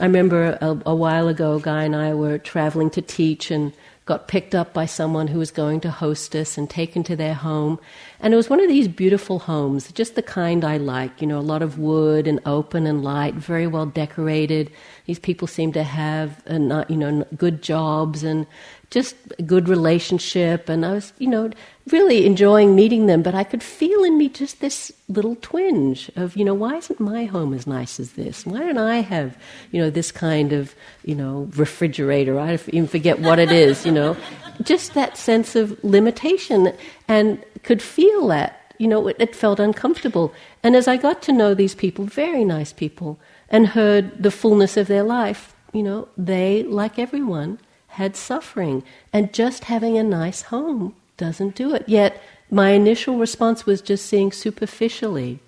[0.00, 3.72] I remember a, a, while ago, a guy and I were traveling to teach and
[4.04, 7.34] got picked up by someone who was going to host us and taken to their
[7.34, 7.78] home.
[8.18, 11.38] And it was one of these beautiful homes, just the kind I like, you know,
[11.38, 14.70] a lot of wood and open and light, very well decorated.
[15.06, 18.46] These people seem to have, uh, you know, good jobs and
[18.90, 20.68] just a good relationship.
[20.68, 21.50] And I was, you know,
[21.90, 26.36] really enjoying meeting them, but I could feel in me just this little twinge of,
[26.36, 28.46] you know, why isn't my home as nice as this?
[28.46, 29.36] Why don't I have,
[29.72, 30.74] you know, this kind of,
[31.04, 32.38] you know, refrigerator?
[32.38, 34.16] I even forget what it is, you know.
[34.62, 36.72] Just that sense of limitation
[37.08, 40.32] and could feel that, you know, it, it felt uncomfortable.
[40.62, 43.18] And as I got to know these people, very nice people,
[43.48, 47.58] and heard the fullness of their life, you know, they, like everyone,
[47.88, 48.84] had suffering.
[49.12, 51.84] And just having a nice home doesn't do it.
[51.86, 52.20] Yet
[52.50, 55.38] my initial response was just seeing superficially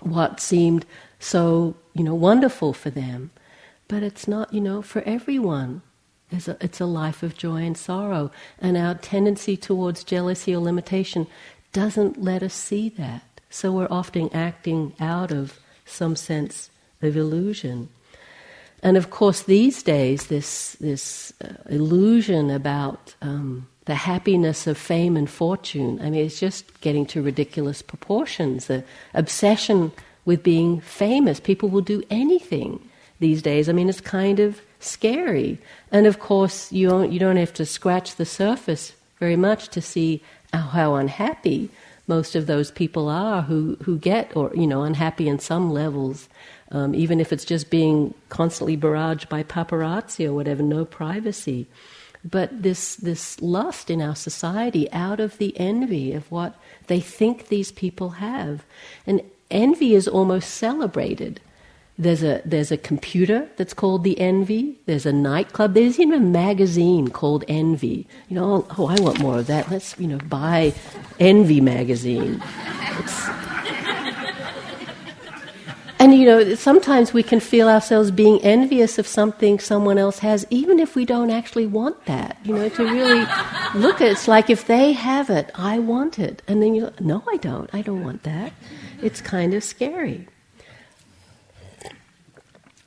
[0.00, 0.84] what seemed
[1.18, 3.30] so, you know, wonderful for them.
[3.88, 5.82] But it's not, you know, for everyone.
[6.30, 8.30] It's a, it's a life of joy and sorrow.
[8.60, 11.26] And our tendency towards jealousy or limitation
[11.72, 13.24] doesn't let us see that.
[13.48, 16.70] So we're often acting out of some sense
[17.02, 17.88] of illusion.
[18.82, 25.16] And of course, these days, this, this uh, illusion about um, the happiness of fame
[25.16, 25.98] and fortune.
[26.00, 28.66] I mean, it's just getting to ridiculous proportions.
[28.66, 29.92] The obsession
[30.24, 31.40] with being famous.
[31.40, 32.80] People will do anything
[33.18, 33.68] these days.
[33.68, 35.58] I mean, it's kind of scary.
[35.90, 39.80] And of course, you don't, you don't have to scratch the surface very much to
[39.80, 40.22] see
[40.52, 41.70] how unhappy
[42.06, 46.28] most of those people are who, who get or you know unhappy in some levels
[46.72, 51.68] um, even if it's just being constantly barraged by paparazzi or whatever no privacy
[52.24, 56.54] but this this lust in our society out of the envy of what
[56.86, 58.64] they think these people have
[59.06, 61.40] and envy is almost celebrated
[62.00, 64.78] there's a there's a computer that's called the Envy.
[64.86, 65.74] There's a nightclub.
[65.74, 68.06] There's even a magazine called Envy.
[68.30, 69.70] You know, oh, I want more of that.
[69.70, 70.72] Let's you know buy
[71.18, 72.42] Envy magazine.
[72.98, 73.28] It's,
[76.10, 80.44] and you know, sometimes we can feel ourselves being envious of something someone else has,
[80.50, 82.36] even if we don't actually want that.
[82.42, 83.20] You know, to really
[83.74, 86.90] look at it, it's like if they have it, I want it, and then you,
[86.98, 87.70] no, I don't.
[87.72, 88.52] I don't want that.
[89.00, 90.26] It's kind of scary.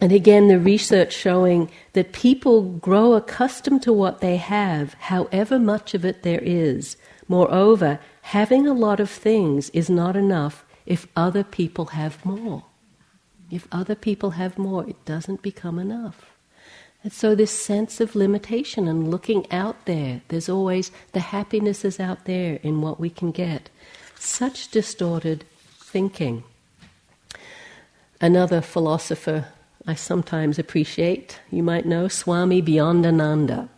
[0.02, 5.94] And again, the research showing that people grow accustomed to what they have, however much
[5.94, 6.98] of it there is.
[7.30, 12.66] Moreover, having a lot of things is not enough if other people have more.
[13.54, 16.32] If other people have more, it doesn't become enough.
[17.04, 21.99] And so, this sense of limitation and looking out there, there's always the happiness is
[21.99, 23.70] out there in what we can get.
[24.18, 25.45] Such distorted
[25.80, 26.43] thinking.
[28.20, 29.49] Another philosopher
[29.86, 31.39] I sometimes appreciate.
[31.51, 33.70] You might know Swami Beyondananda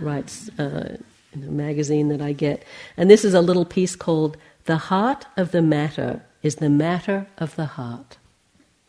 [0.00, 0.96] writes uh,
[1.34, 2.64] in a magazine that I get.
[2.96, 7.26] And this is a little piece called The Heart of the Matter is the Matter
[7.36, 8.16] of the Heart.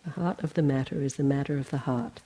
[0.03, 2.21] The heart of the matter is the matter of the heart.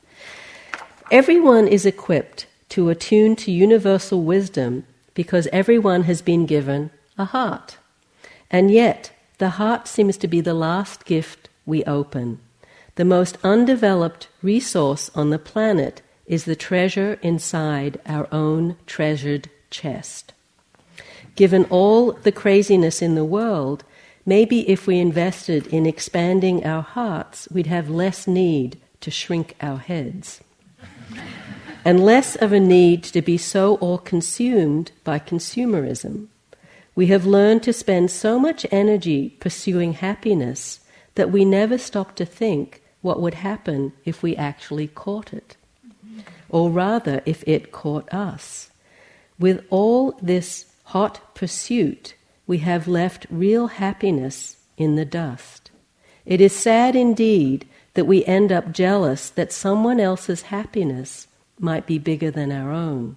[1.12, 7.78] Everyone is equipped to attune to universal wisdom because everyone has been given a heart.
[8.50, 12.40] And yet, the heart seems to be the last gift we open.
[12.96, 20.34] The most undeveloped resource on the planet is the treasure inside our own treasured chest.
[21.36, 23.84] Given all the craziness in the world,
[24.26, 29.78] maybe if we invested in expanding our hearts, we'd have less need to shrink our
[29.78, 30.42] heads.
[31.86, 36.28] and less of a need to be so all consumed by consumerism.
[36.96, 40.80] We have learned to spend so much energy pursuing happiness
[41.14, 45.58] that we never stop to think what would happen if we actually caught it,
[46.50, 48.72] or rather, if it caught us.
[49.38, 52.16] With all this hot pursuit,
[52.48, 55.72] we have left real happiness in the dust.
[56.26, 61.28] It is sad indeed that we end up jealous that someone else's happiness
[61.60, 63.16] might be bigger than our own.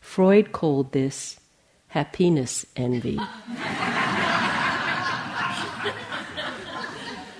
[0.00, 1.38] Freud called this
[1.88, 3.18] happiness envy.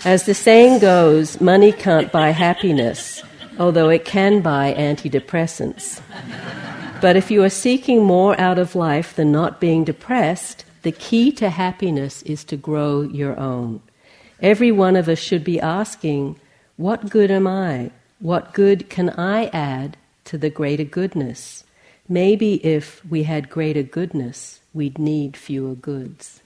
[0.04, 3.22] As the saying goes, money can't buy happiness,
[3.58, 6.00] although it can buy antidepressants.
[7.02, 11.30] But if you are seeking more out of life than not being depressed, the key
[11.32, 13.82] to happiness is to grow your own.
[14.40, 16.40] Every one of us should be asking,
[16.76, 17.90] What good am I?
[18.18, 21.64] What good can I add to the greater goodness?
[22.08, 26.42] Maybe if we had greater goodness, we'd need fewer goods.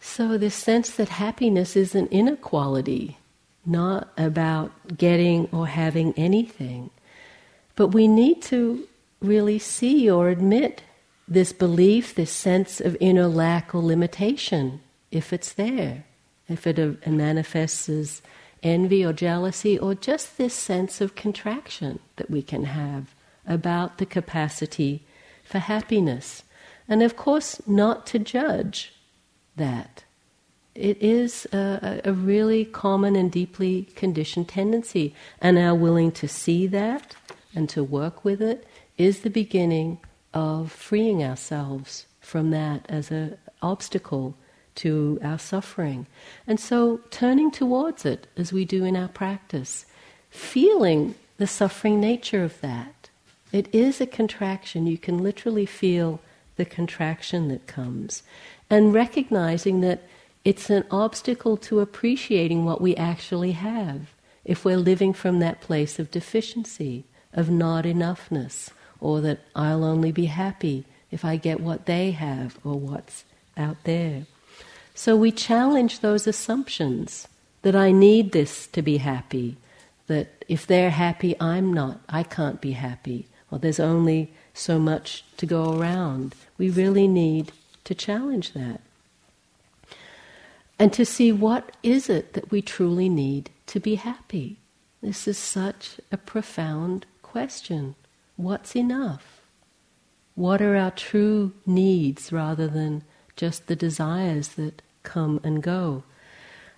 [0.00, 3.18] So, this sense that happiness is an inequality,
[3.64, 6.90] not about getting or having anything.
[7.76, 8.86] But we need to
[9.20, 10.82] really see or admit
[11.28, 16.04] this belief, this sense of inner lack or limitation, if it's there,
[16.48, 18.22] if it uh, manifests as
[18.62, 23.14] envy or jealousy, or just this sense of contraction that we can have
[23.46, 25.02] about the capacity
[25.44, 26.42] for happiness.
[26.88, 28.92] And of course, not to judge
[29.56, 30.04] that.
[30.74, 36.66] It is a, a, really common and deeply conditioned tendency, and our willing to see
[36.68, 37.16] that
[37.54, 38.66] and to work with it
[39.00, 39.98] is the beginning
[40.34, 44.36] of freeing ourselves from that as an obstacle
[44.74, 46.06] to our suffering.
[46.46, 49.86] And so turning towards it as we do in our practice,
[50.28, 53.08] feeling the suffering nature of that.
[53.52, 54.86] It is a contraction.
[54.86, 56.20] You can literally feel
[56.56, 58.22] the contraction that comes
[58.68, 60.02] and recognizing that
[60.44, 64.12] it's an obstacle to appreciating what we actually have
[64.44, 68.70] if we're living from that place of deficiency, of not enoughness,
[69.00, 73.24] or that I'll only be happy if I get what they have or what's
[73.56, 74.26] out there.
[74.94, 77.26] So we challenge those assumptions
[77.62, 79.56] that I need this to be happy,
[80.06, 85.24] that if they're happy, I'm not, I can't be happy, or there's only so much
[85.36, 86.34] to go around.
[86.58, 87.52] We really need
[87.84, 88.80] to challenge that.
[90.78, 94.58] And to see what is it that we truly need to be happy.
[95.02, 97.94] This is such a profound question.
[98.40, 99.42] What's enough?
[100.34, 103.04] What are our true needs rather than
[103.36, 106.04] just the desires that come and go?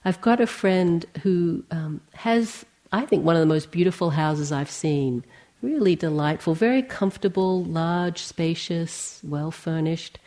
[0.04, 4.50] I've got a friend who um, has, I think, one of the most beautiful houses
[4.50, 5.22] I've seen.
[5.62, 10.18] Really delightful, very comfortable, large, spacious, well furnished.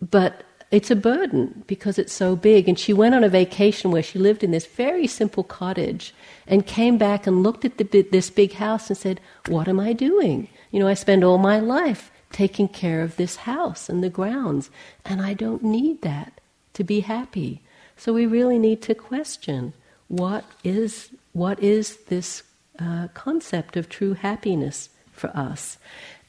[0.00, 2.66] But it's a burden because it's so big.
[2.66, 6.14] And she went on a vacation where she lived in this very simple cottage
[6.46, 9.92] and came back and looked at the, this big house and said, What am I
[9.92, 10.48] doing?
[10.72, 14.70] You know, I spend all my life taking care of this house and the grounds,
[15.04, 16.40] and I don't need that
[16.72, 17.60] to be happy.
[17.96, 19.74] So we really need to question
[20.08, 22.42] what is, what is this
[22.80, 25.76] uh, concept of true happiness for us,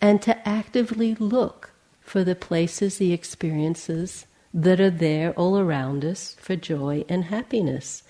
[0.02, 1.72] and to actively look
[2.02, 8.04] for the places, the experiences that are there all around us for joy and happiness.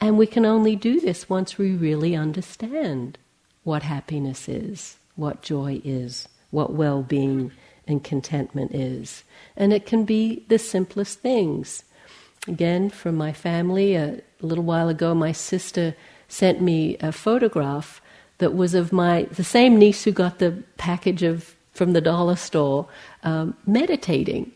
[0.00, 3.18] And we can only do this once we really understand
[3.62, 7.52] what happiness is, what joy is, what well being
[7.86, 9.24] and contentment is.
[9.56, 11.84] And it can be the simplest things.
[12.48, 15.94] Again, from my family, a little while ago, my sister
[16.28, 18.00] sent me a photograph
[18.38, 22.36] that was of my the same niece who got the package of from the dollar
[22.36, 22.88] store
[23.22, 24.50] um, meditating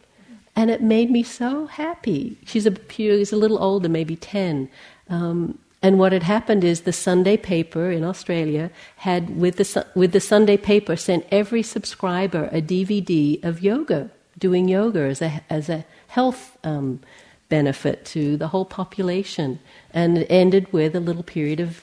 [0.59, 2.37] and it made me so happy.
[2.45, 4.69] She's a, she's a little older, maybe 10.
[5.09, 10.13] Um, and what had happened is the Sunday paper in Australia had, with the, with
[10.13, 15.69] the Sunday paper, sent every subscriber a DVD of yoga, doing yoga as a, as
[15.69, 17.01] a health um,
[17.49, 19.61] benefit to the whole population.
[19.95, 21.83] And it ended with a little period of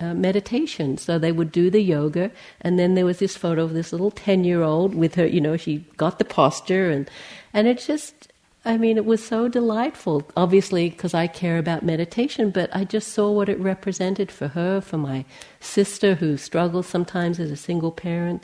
[0.00, 0.98] uh, meditation.
[0.98, 2.30] So they would do the yoga,
[2.60, 5.40] and then there was this photo of this little 10 year old with her, you
[5.40, 7.08] know, she got the posture, and,
[7.52, 8.32] and it just,
[8.68, 10.30] I mean, it was so delightful.
[10.36, 14.82] Obviously, because I care about meditation, but I just saw what it represented for her,
[14.82, 15.24] for my
[15.58, 18.42] sister who struggles sometimes as a single parent.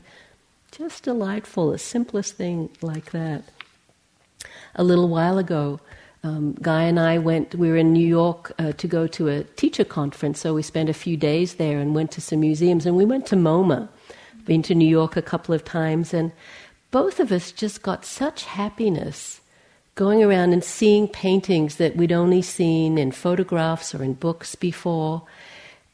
[0.72, 3.44] Just delightful, the simplest thing like that.
[4.76, 5.78] A little while ago,
[6.22, 9.44] um, Guy and I went, we were in New York uh, to go to a
[9.44, 12.86] teacher conference, so we spent a few days there and went to some museums.
[12.86, 13.90] And we went to MoMA,
[14.46, 16.32] been to New York a couple of times, and
[16.90, 19.42] both of us just got such happiness
[19.94, 25.22] going around and seeing paintings that we'd only seen in photographs or in books before.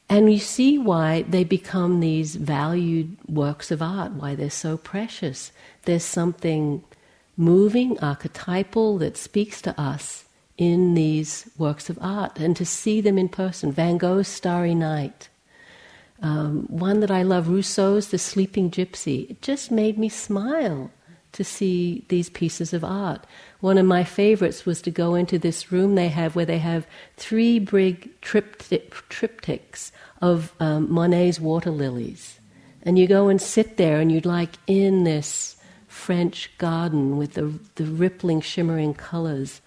[0.09, 5.53] And you see why they become these valued works of art, why they're so precious.
[5.85, 6.83] There's something
[7.37, 10.25] moving, archetypal, that speaks to us
[10.57, 13.71] in these works of art and to see them in person.
[13.73, 15.29] Van Gogh's Starry Night.
[16.23, 19.31] Um, one that I love, Rousseau's The Sleeping Gypsy.
[19.31, 20.91] It just made me smile
[21.33, 23.25] to see these pieces of art.
[23.61, 26.87] One of my favorites was to go into this room they have where they have
[27.17, 29.93] three big triptych, triptychs
[30.23, 32.41] of um, Monet's water lilies.
[32.83, 35.57] And you go and sit there and you'd like in this
[35.87, 39.61] French garden with the, the rippling, shimmering colors.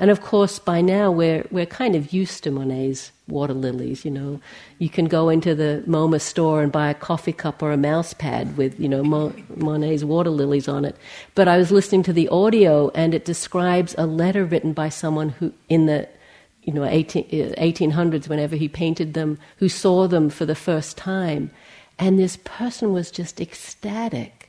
[0.00, 4.10] And of course, by now we're, we're kind of used to Monet's water lilies, you
[4.10, 4.40] know.
[4.78, 8.14] You can go into the MoMA store and buy a coffee cup or a mouse
[8.14, 10.96] pad with, you know, Mo- Monet's water lilies on it.
[11.34, 15.28] But I was listening to the audio and it describes a letter written by someone
[15.28, 16.08] who, in the,
[16.62, 21.50] you know, 18, 1800s, whenever he painted them, who saw them for the first time.
[21.98, 24.40] And this person was just ecstatic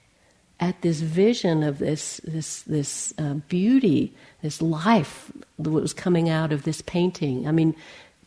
[0.62, 6.52] at this vision of this this this uh, beauty, this life that was coming out
[6.52, 7.48] of this painting.
[7.48, 7.76] I mean,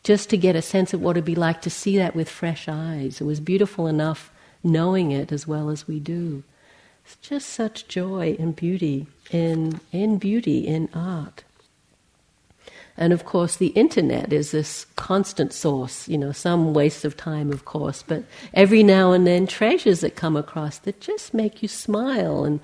[0.03, 2.69] just to get a sense of what it'd be like to see that with fresh
[2.69, 3.21] eyes.
[3.21, 4.31] It was beautiful enough
[4.62, 6.43] knowing it as well as we do.
[7.05, 11.45] It's just such joy and beauty in in beauty in art.
[12.97, 17.51] And of course, the internet is this constant source, you know, some waste of time,
[17.53, 21.69] of course, but every now and then treasures that come across that just make you
[21.69, 22.61] smile and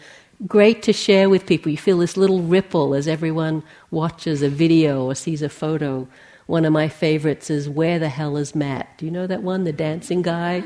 [0.46, 1.70] great to share with people.
[1.70, 6.08] You feel this little ripple as everyone watches a video or sees a photo.
[6.46, 8.98] One of my favorites is Where the Hell is Matt?
[8.98, 10.64] Do you know that one, the dancing guy?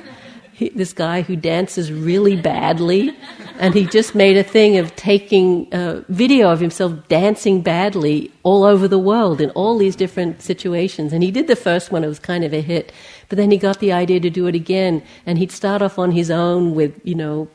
[0.54, 3.16] he, this guy who dances really badly,
[3.58, 8.62] and he just made a thing of taking a video of himself dancing badly all
[8.62, 11.12] over the world in all these different situations.
[11.12, 12.92] And he did the first one; it was kind of a hit,
[13.28, 16.12] but then he got the idea to do it again, and he'd start off on
[16.12, 17.48] his own with you know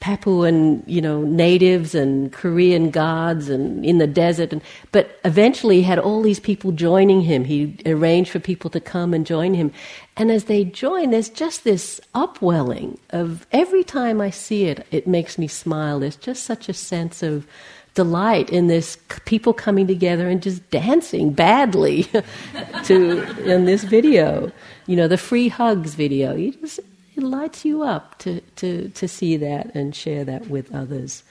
[0.00, 4.52] Papuan, you know, natives and Korean guards and in the desert.
[4.52, 4.60] And,
[4.92, 7.44] but eventually he had all these people joining him.
[7.44, 9.72] He arranged for people to come and join him.
[10.16, 15.06] And as they join, there's just this upwelling of every time I see it, it
[15.06, 16.00] makes me smile.
[16.00, 17.46] There's just such a sense of
[17.94, 22.02] delight in this people coming together and just dancing badly
[22.84, 24.52] to in this video.
[24.86, 26.34] You know, the free hugs video.
[26.34, 26.80] You just
[27.16, 31.22] it lights you up to, to, to see that and share that with others.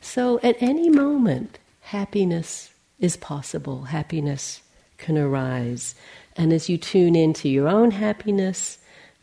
[0.00, 4.62] So at any moment, happiness is possible, happiness
[4.98, 5.94] can arise.
[6.36, 8.78] And as you tune into your own happiness,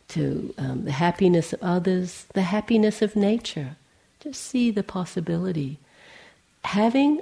[0.08, 3.76] to um, the happiness of others, the happiness of nature,
[4.20, 5.78] just see the possibility.
[6.64, 7.20] Having,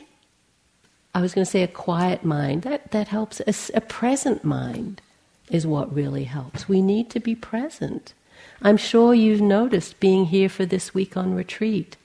[1.14, 3.40] I was going to say a quiet mind, that, that helps.
[3.40, 5.02] A, a present mind
[5.50, 6.68] is what really helps.
[6.68, 8.14] We need to be present.
[8.62, 11.96] I'm sure you've noticed being here for this week on retreat.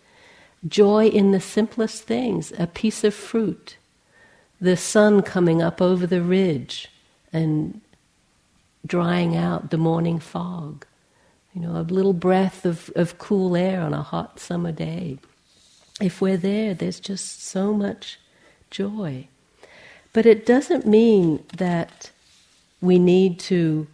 [0.68, 3.78] Joy in the simplest things, a piece of fruit,
[4.60, 6.90] the sun coming up over the ridge
[7.34, 7.82] and
[8.86, 10.86] drying out the morning fog,
[11.54, 15.18] you know, a little breath of, of cool air on a hot summer day.
[16.00, 18.20] If we're there, there's just so much
[18.70, 19.28] joy.
[20.14, 22.12] But it doesn't mean that
[22.82, 23.88] we need to,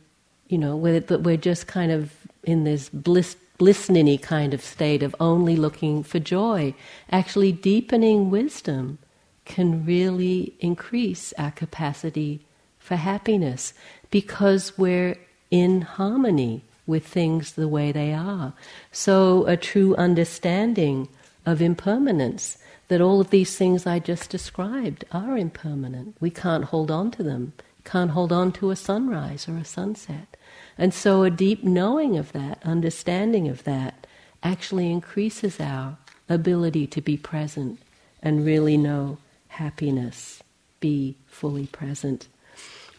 [0.47, 2.13] you know, that we're just kind of
[2.47, 6.73] in this bliss, blissniny kind of state of only looking for joy.
[7.11, 8.97] Actually, deepening wisdom
[9.45, 12.45] can really increase our capacity
[12.79, 13.73] for happiness
[14.09, 15.17] because we're
[15.51, 18.53] in harmony with things the way they are.
[18.91, 21.09] So, a true understanding
[21.45, 26.15] of impermanence that all of these things I just described are impermanent.
[26.21, 27.51] We can't hold on to them,
[27.83, 30.36] can't hold on to a sunrise or a sunset.
[30.77, 34.05] And so, a deep knowing of that, understanding of that,
[34.43, 35.97] actually increases our
[36.29, 37.79] ability to be present
[38.21, 39.17] and really know
[39.47, 40.43] happiness,
[40.79, 42.27] be fully present.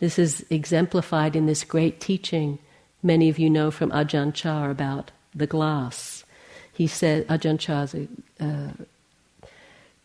[0.01, 2.59] This is exemplified in this great teaching
[3.03, 6.25] many of you know from Ajahn Chah about the glass.
[6.73, 8.09] He said, Ajahn Chah is a
[8.41, 8.73] uh,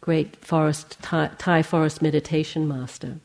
[0.01, 3.17] great forest, Thai, Thai forest meditation master.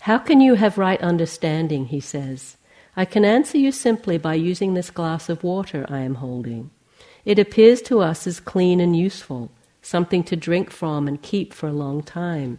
[0.00, 2.56] How can you have right understanding, he says?
[2.96, 6.70] I can answer you simply by using this glass of water I am holding.
[7.24, 9.50] It appears to us as clean and useful,
[9.82, 12.58] something to drink from and keep for a long time.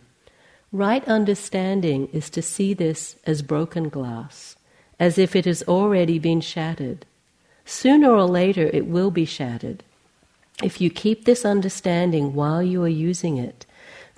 [0.72, 4.56] Right understanding is to see this as broken glass,
[5.00, 7.06] as if it has already been shattered.
[7.66, 9.84] Sooner or later it will be shattered.
[10.62, 13.66] If you keep this understanding while you are using it,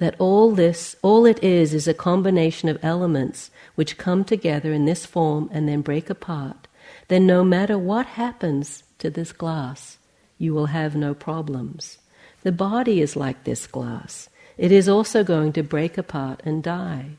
[0.02, 4.86] that all this, all it is, is a combination of elements which come together in
[4.86, 6.68] this form and then break apart,
[7.08, 9.99] then no matter what happens to this glass,
[10.39, 11.99] you will have no problems.
[12.41, 14.28] The body is like this glass.
[14.58, 17.12] It is also going to break apart and die.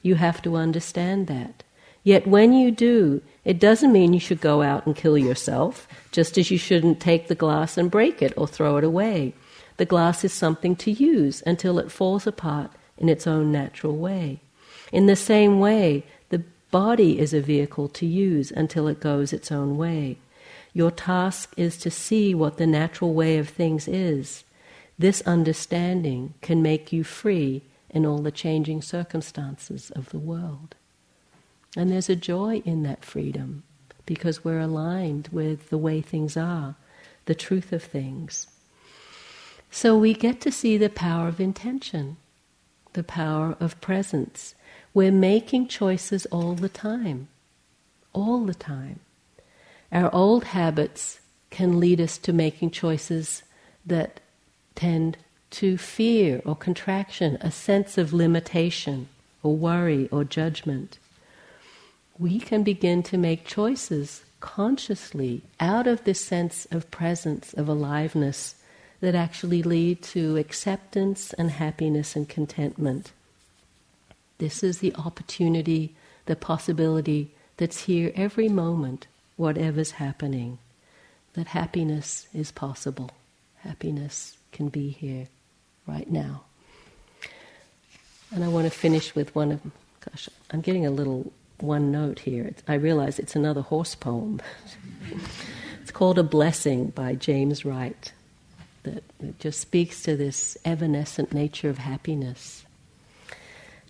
[0.00, 1.62] You have to understand that.
[2.04, 6.38] Yet when you do, it doesn't mean you should go out and kill yourself, just
[6.38, 9.34] as you shouldn't take the glass and break it or throw it away.
[9.80, 14.40] The glass is something to use until it falls apart in its own natural way.
[14.92, 19.50] In the same way, the body is a vehicle to use until it goes its
[19.50, 20.18] own way.
[20.74, 24.44] Your task is to see what the natural way of things is
[24.98, 30.74] this understanding can make you free in all the changing circumstances of the world.
[31.74, 33.62] And there's a joy in that freedom
[34.04, 36.74] because we're aligned with the way things are,
[37.24, 38.46] the truth of things.
[39.70, 42.16] So we get to see the power of intention,
[42.92, 44.54] the power of presence.
[44.92, 47.28] We're making choices all the time,
[48.12, 49.00] all the time.
[49.92, 53.42] Our old habits can lead us to making choices
[53.86, 54.20] that
[54.74, 55.16] tend
[55.50, 59.08] to fear or contraction, a sense of limitation
[59.42, 60.98] or worry or judgment.
[62.18, 68.54] We can begin to make choices consciously out of this sense of presence, of aliveness,
[69.00, 73.12] that actually lead to acceptance and happiness and contentment.
[74.38, 75.94] This is the opportunity,
[76.26, 80.58] the possibility that's here every moment, whatever's happening,
[81.34, 83.10] that happiness is possible.
[83.58, 85.28] Happiness can be here
[85.86, 86.42] right now.
[88.32, 89.60] And I want to finish with one of,
[90.04, 92.54] gosh, I'm getting a little one note here.
[92.68, 94.40] I realize it's another horse poem.
[95.82, 98.12] it's called A Blessing by James Wright,
[98.82, 102.64] that just speaks to this evanescent nature of happiness.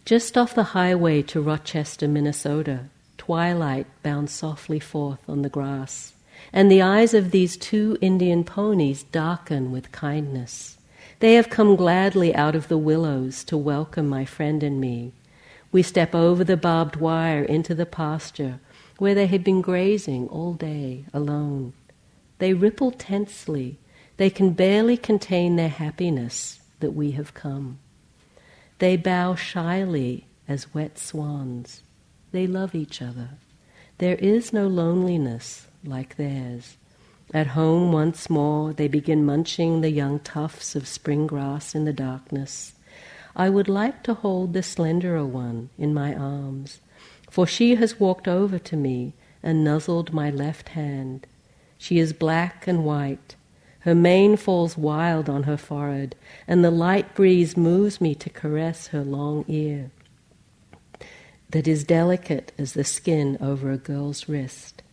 [0.05, 2.86] Just off the highway to Rochester, Minnesota,
[3.18, 6.14] twilight bound softly forth on the grass,
[6.53, 10.78] and the eyes of these two Indian ponies darken with kindness.
[11.20, 15.12] They have come gladly out of the willows to welcome my friend and me.
[15.70, 18.59] We step over the barbed wire into the pasture
[18.99, 21.72] where they had been grazing all day alone.
[22.38, 23.78] They ripple tensely.
[24.21, 27.79] They can barely contain their happiness that we have come.
[28.79, 31.81] They bow shyly as wet swans.
[32.31, 33.31] They love each other.
[33.97, 36.77] There is no loneliness like theirs.
[37.33, 41.93] At home once more, they begin munching the young tufts of spring grass in the
[41.95, 42.75] darkness.
[43.35, 46.81] I would like to hold the slenderer one in my arms,
[47.31, 51.27] for she has walked over to me and nuzzled my left hand.
[51.79, 53.37] She is black and white.
[53.91, 56.14] Her mane falls wild on her forehead,
[56.47, 59.91] and the light breeze moves me to caress her long ear
[61.49, 64.84] that is delicate as the skin over a girl's wrist.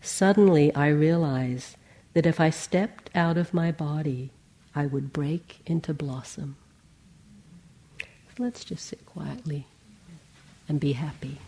[0.00, 1.76] Suddenly I realize
[2.12, 4.30] that if I stepped out of my body,
[4.72, 6.54] I would break into blossom.
[8.38, 9.66] Let's just sit quietly
[10.68, 11.38] and be happy.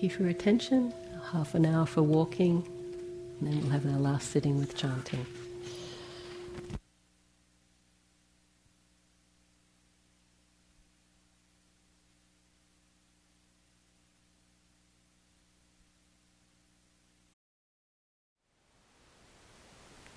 [0.00, 0.94] Thank you for your attention.
[1.30, 2.66] Half an hour for walking,
[3.38, 5.26] and then we'll have our last sitting with chanting.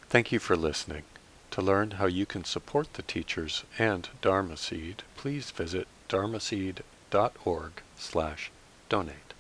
[0.08, 1.04] Thank you for listening.
[1.52, 8.50] To learn how you can support the teachers and Dharma Seed, please visit dharmaseed.org slash
[8.88, 9.33] donate.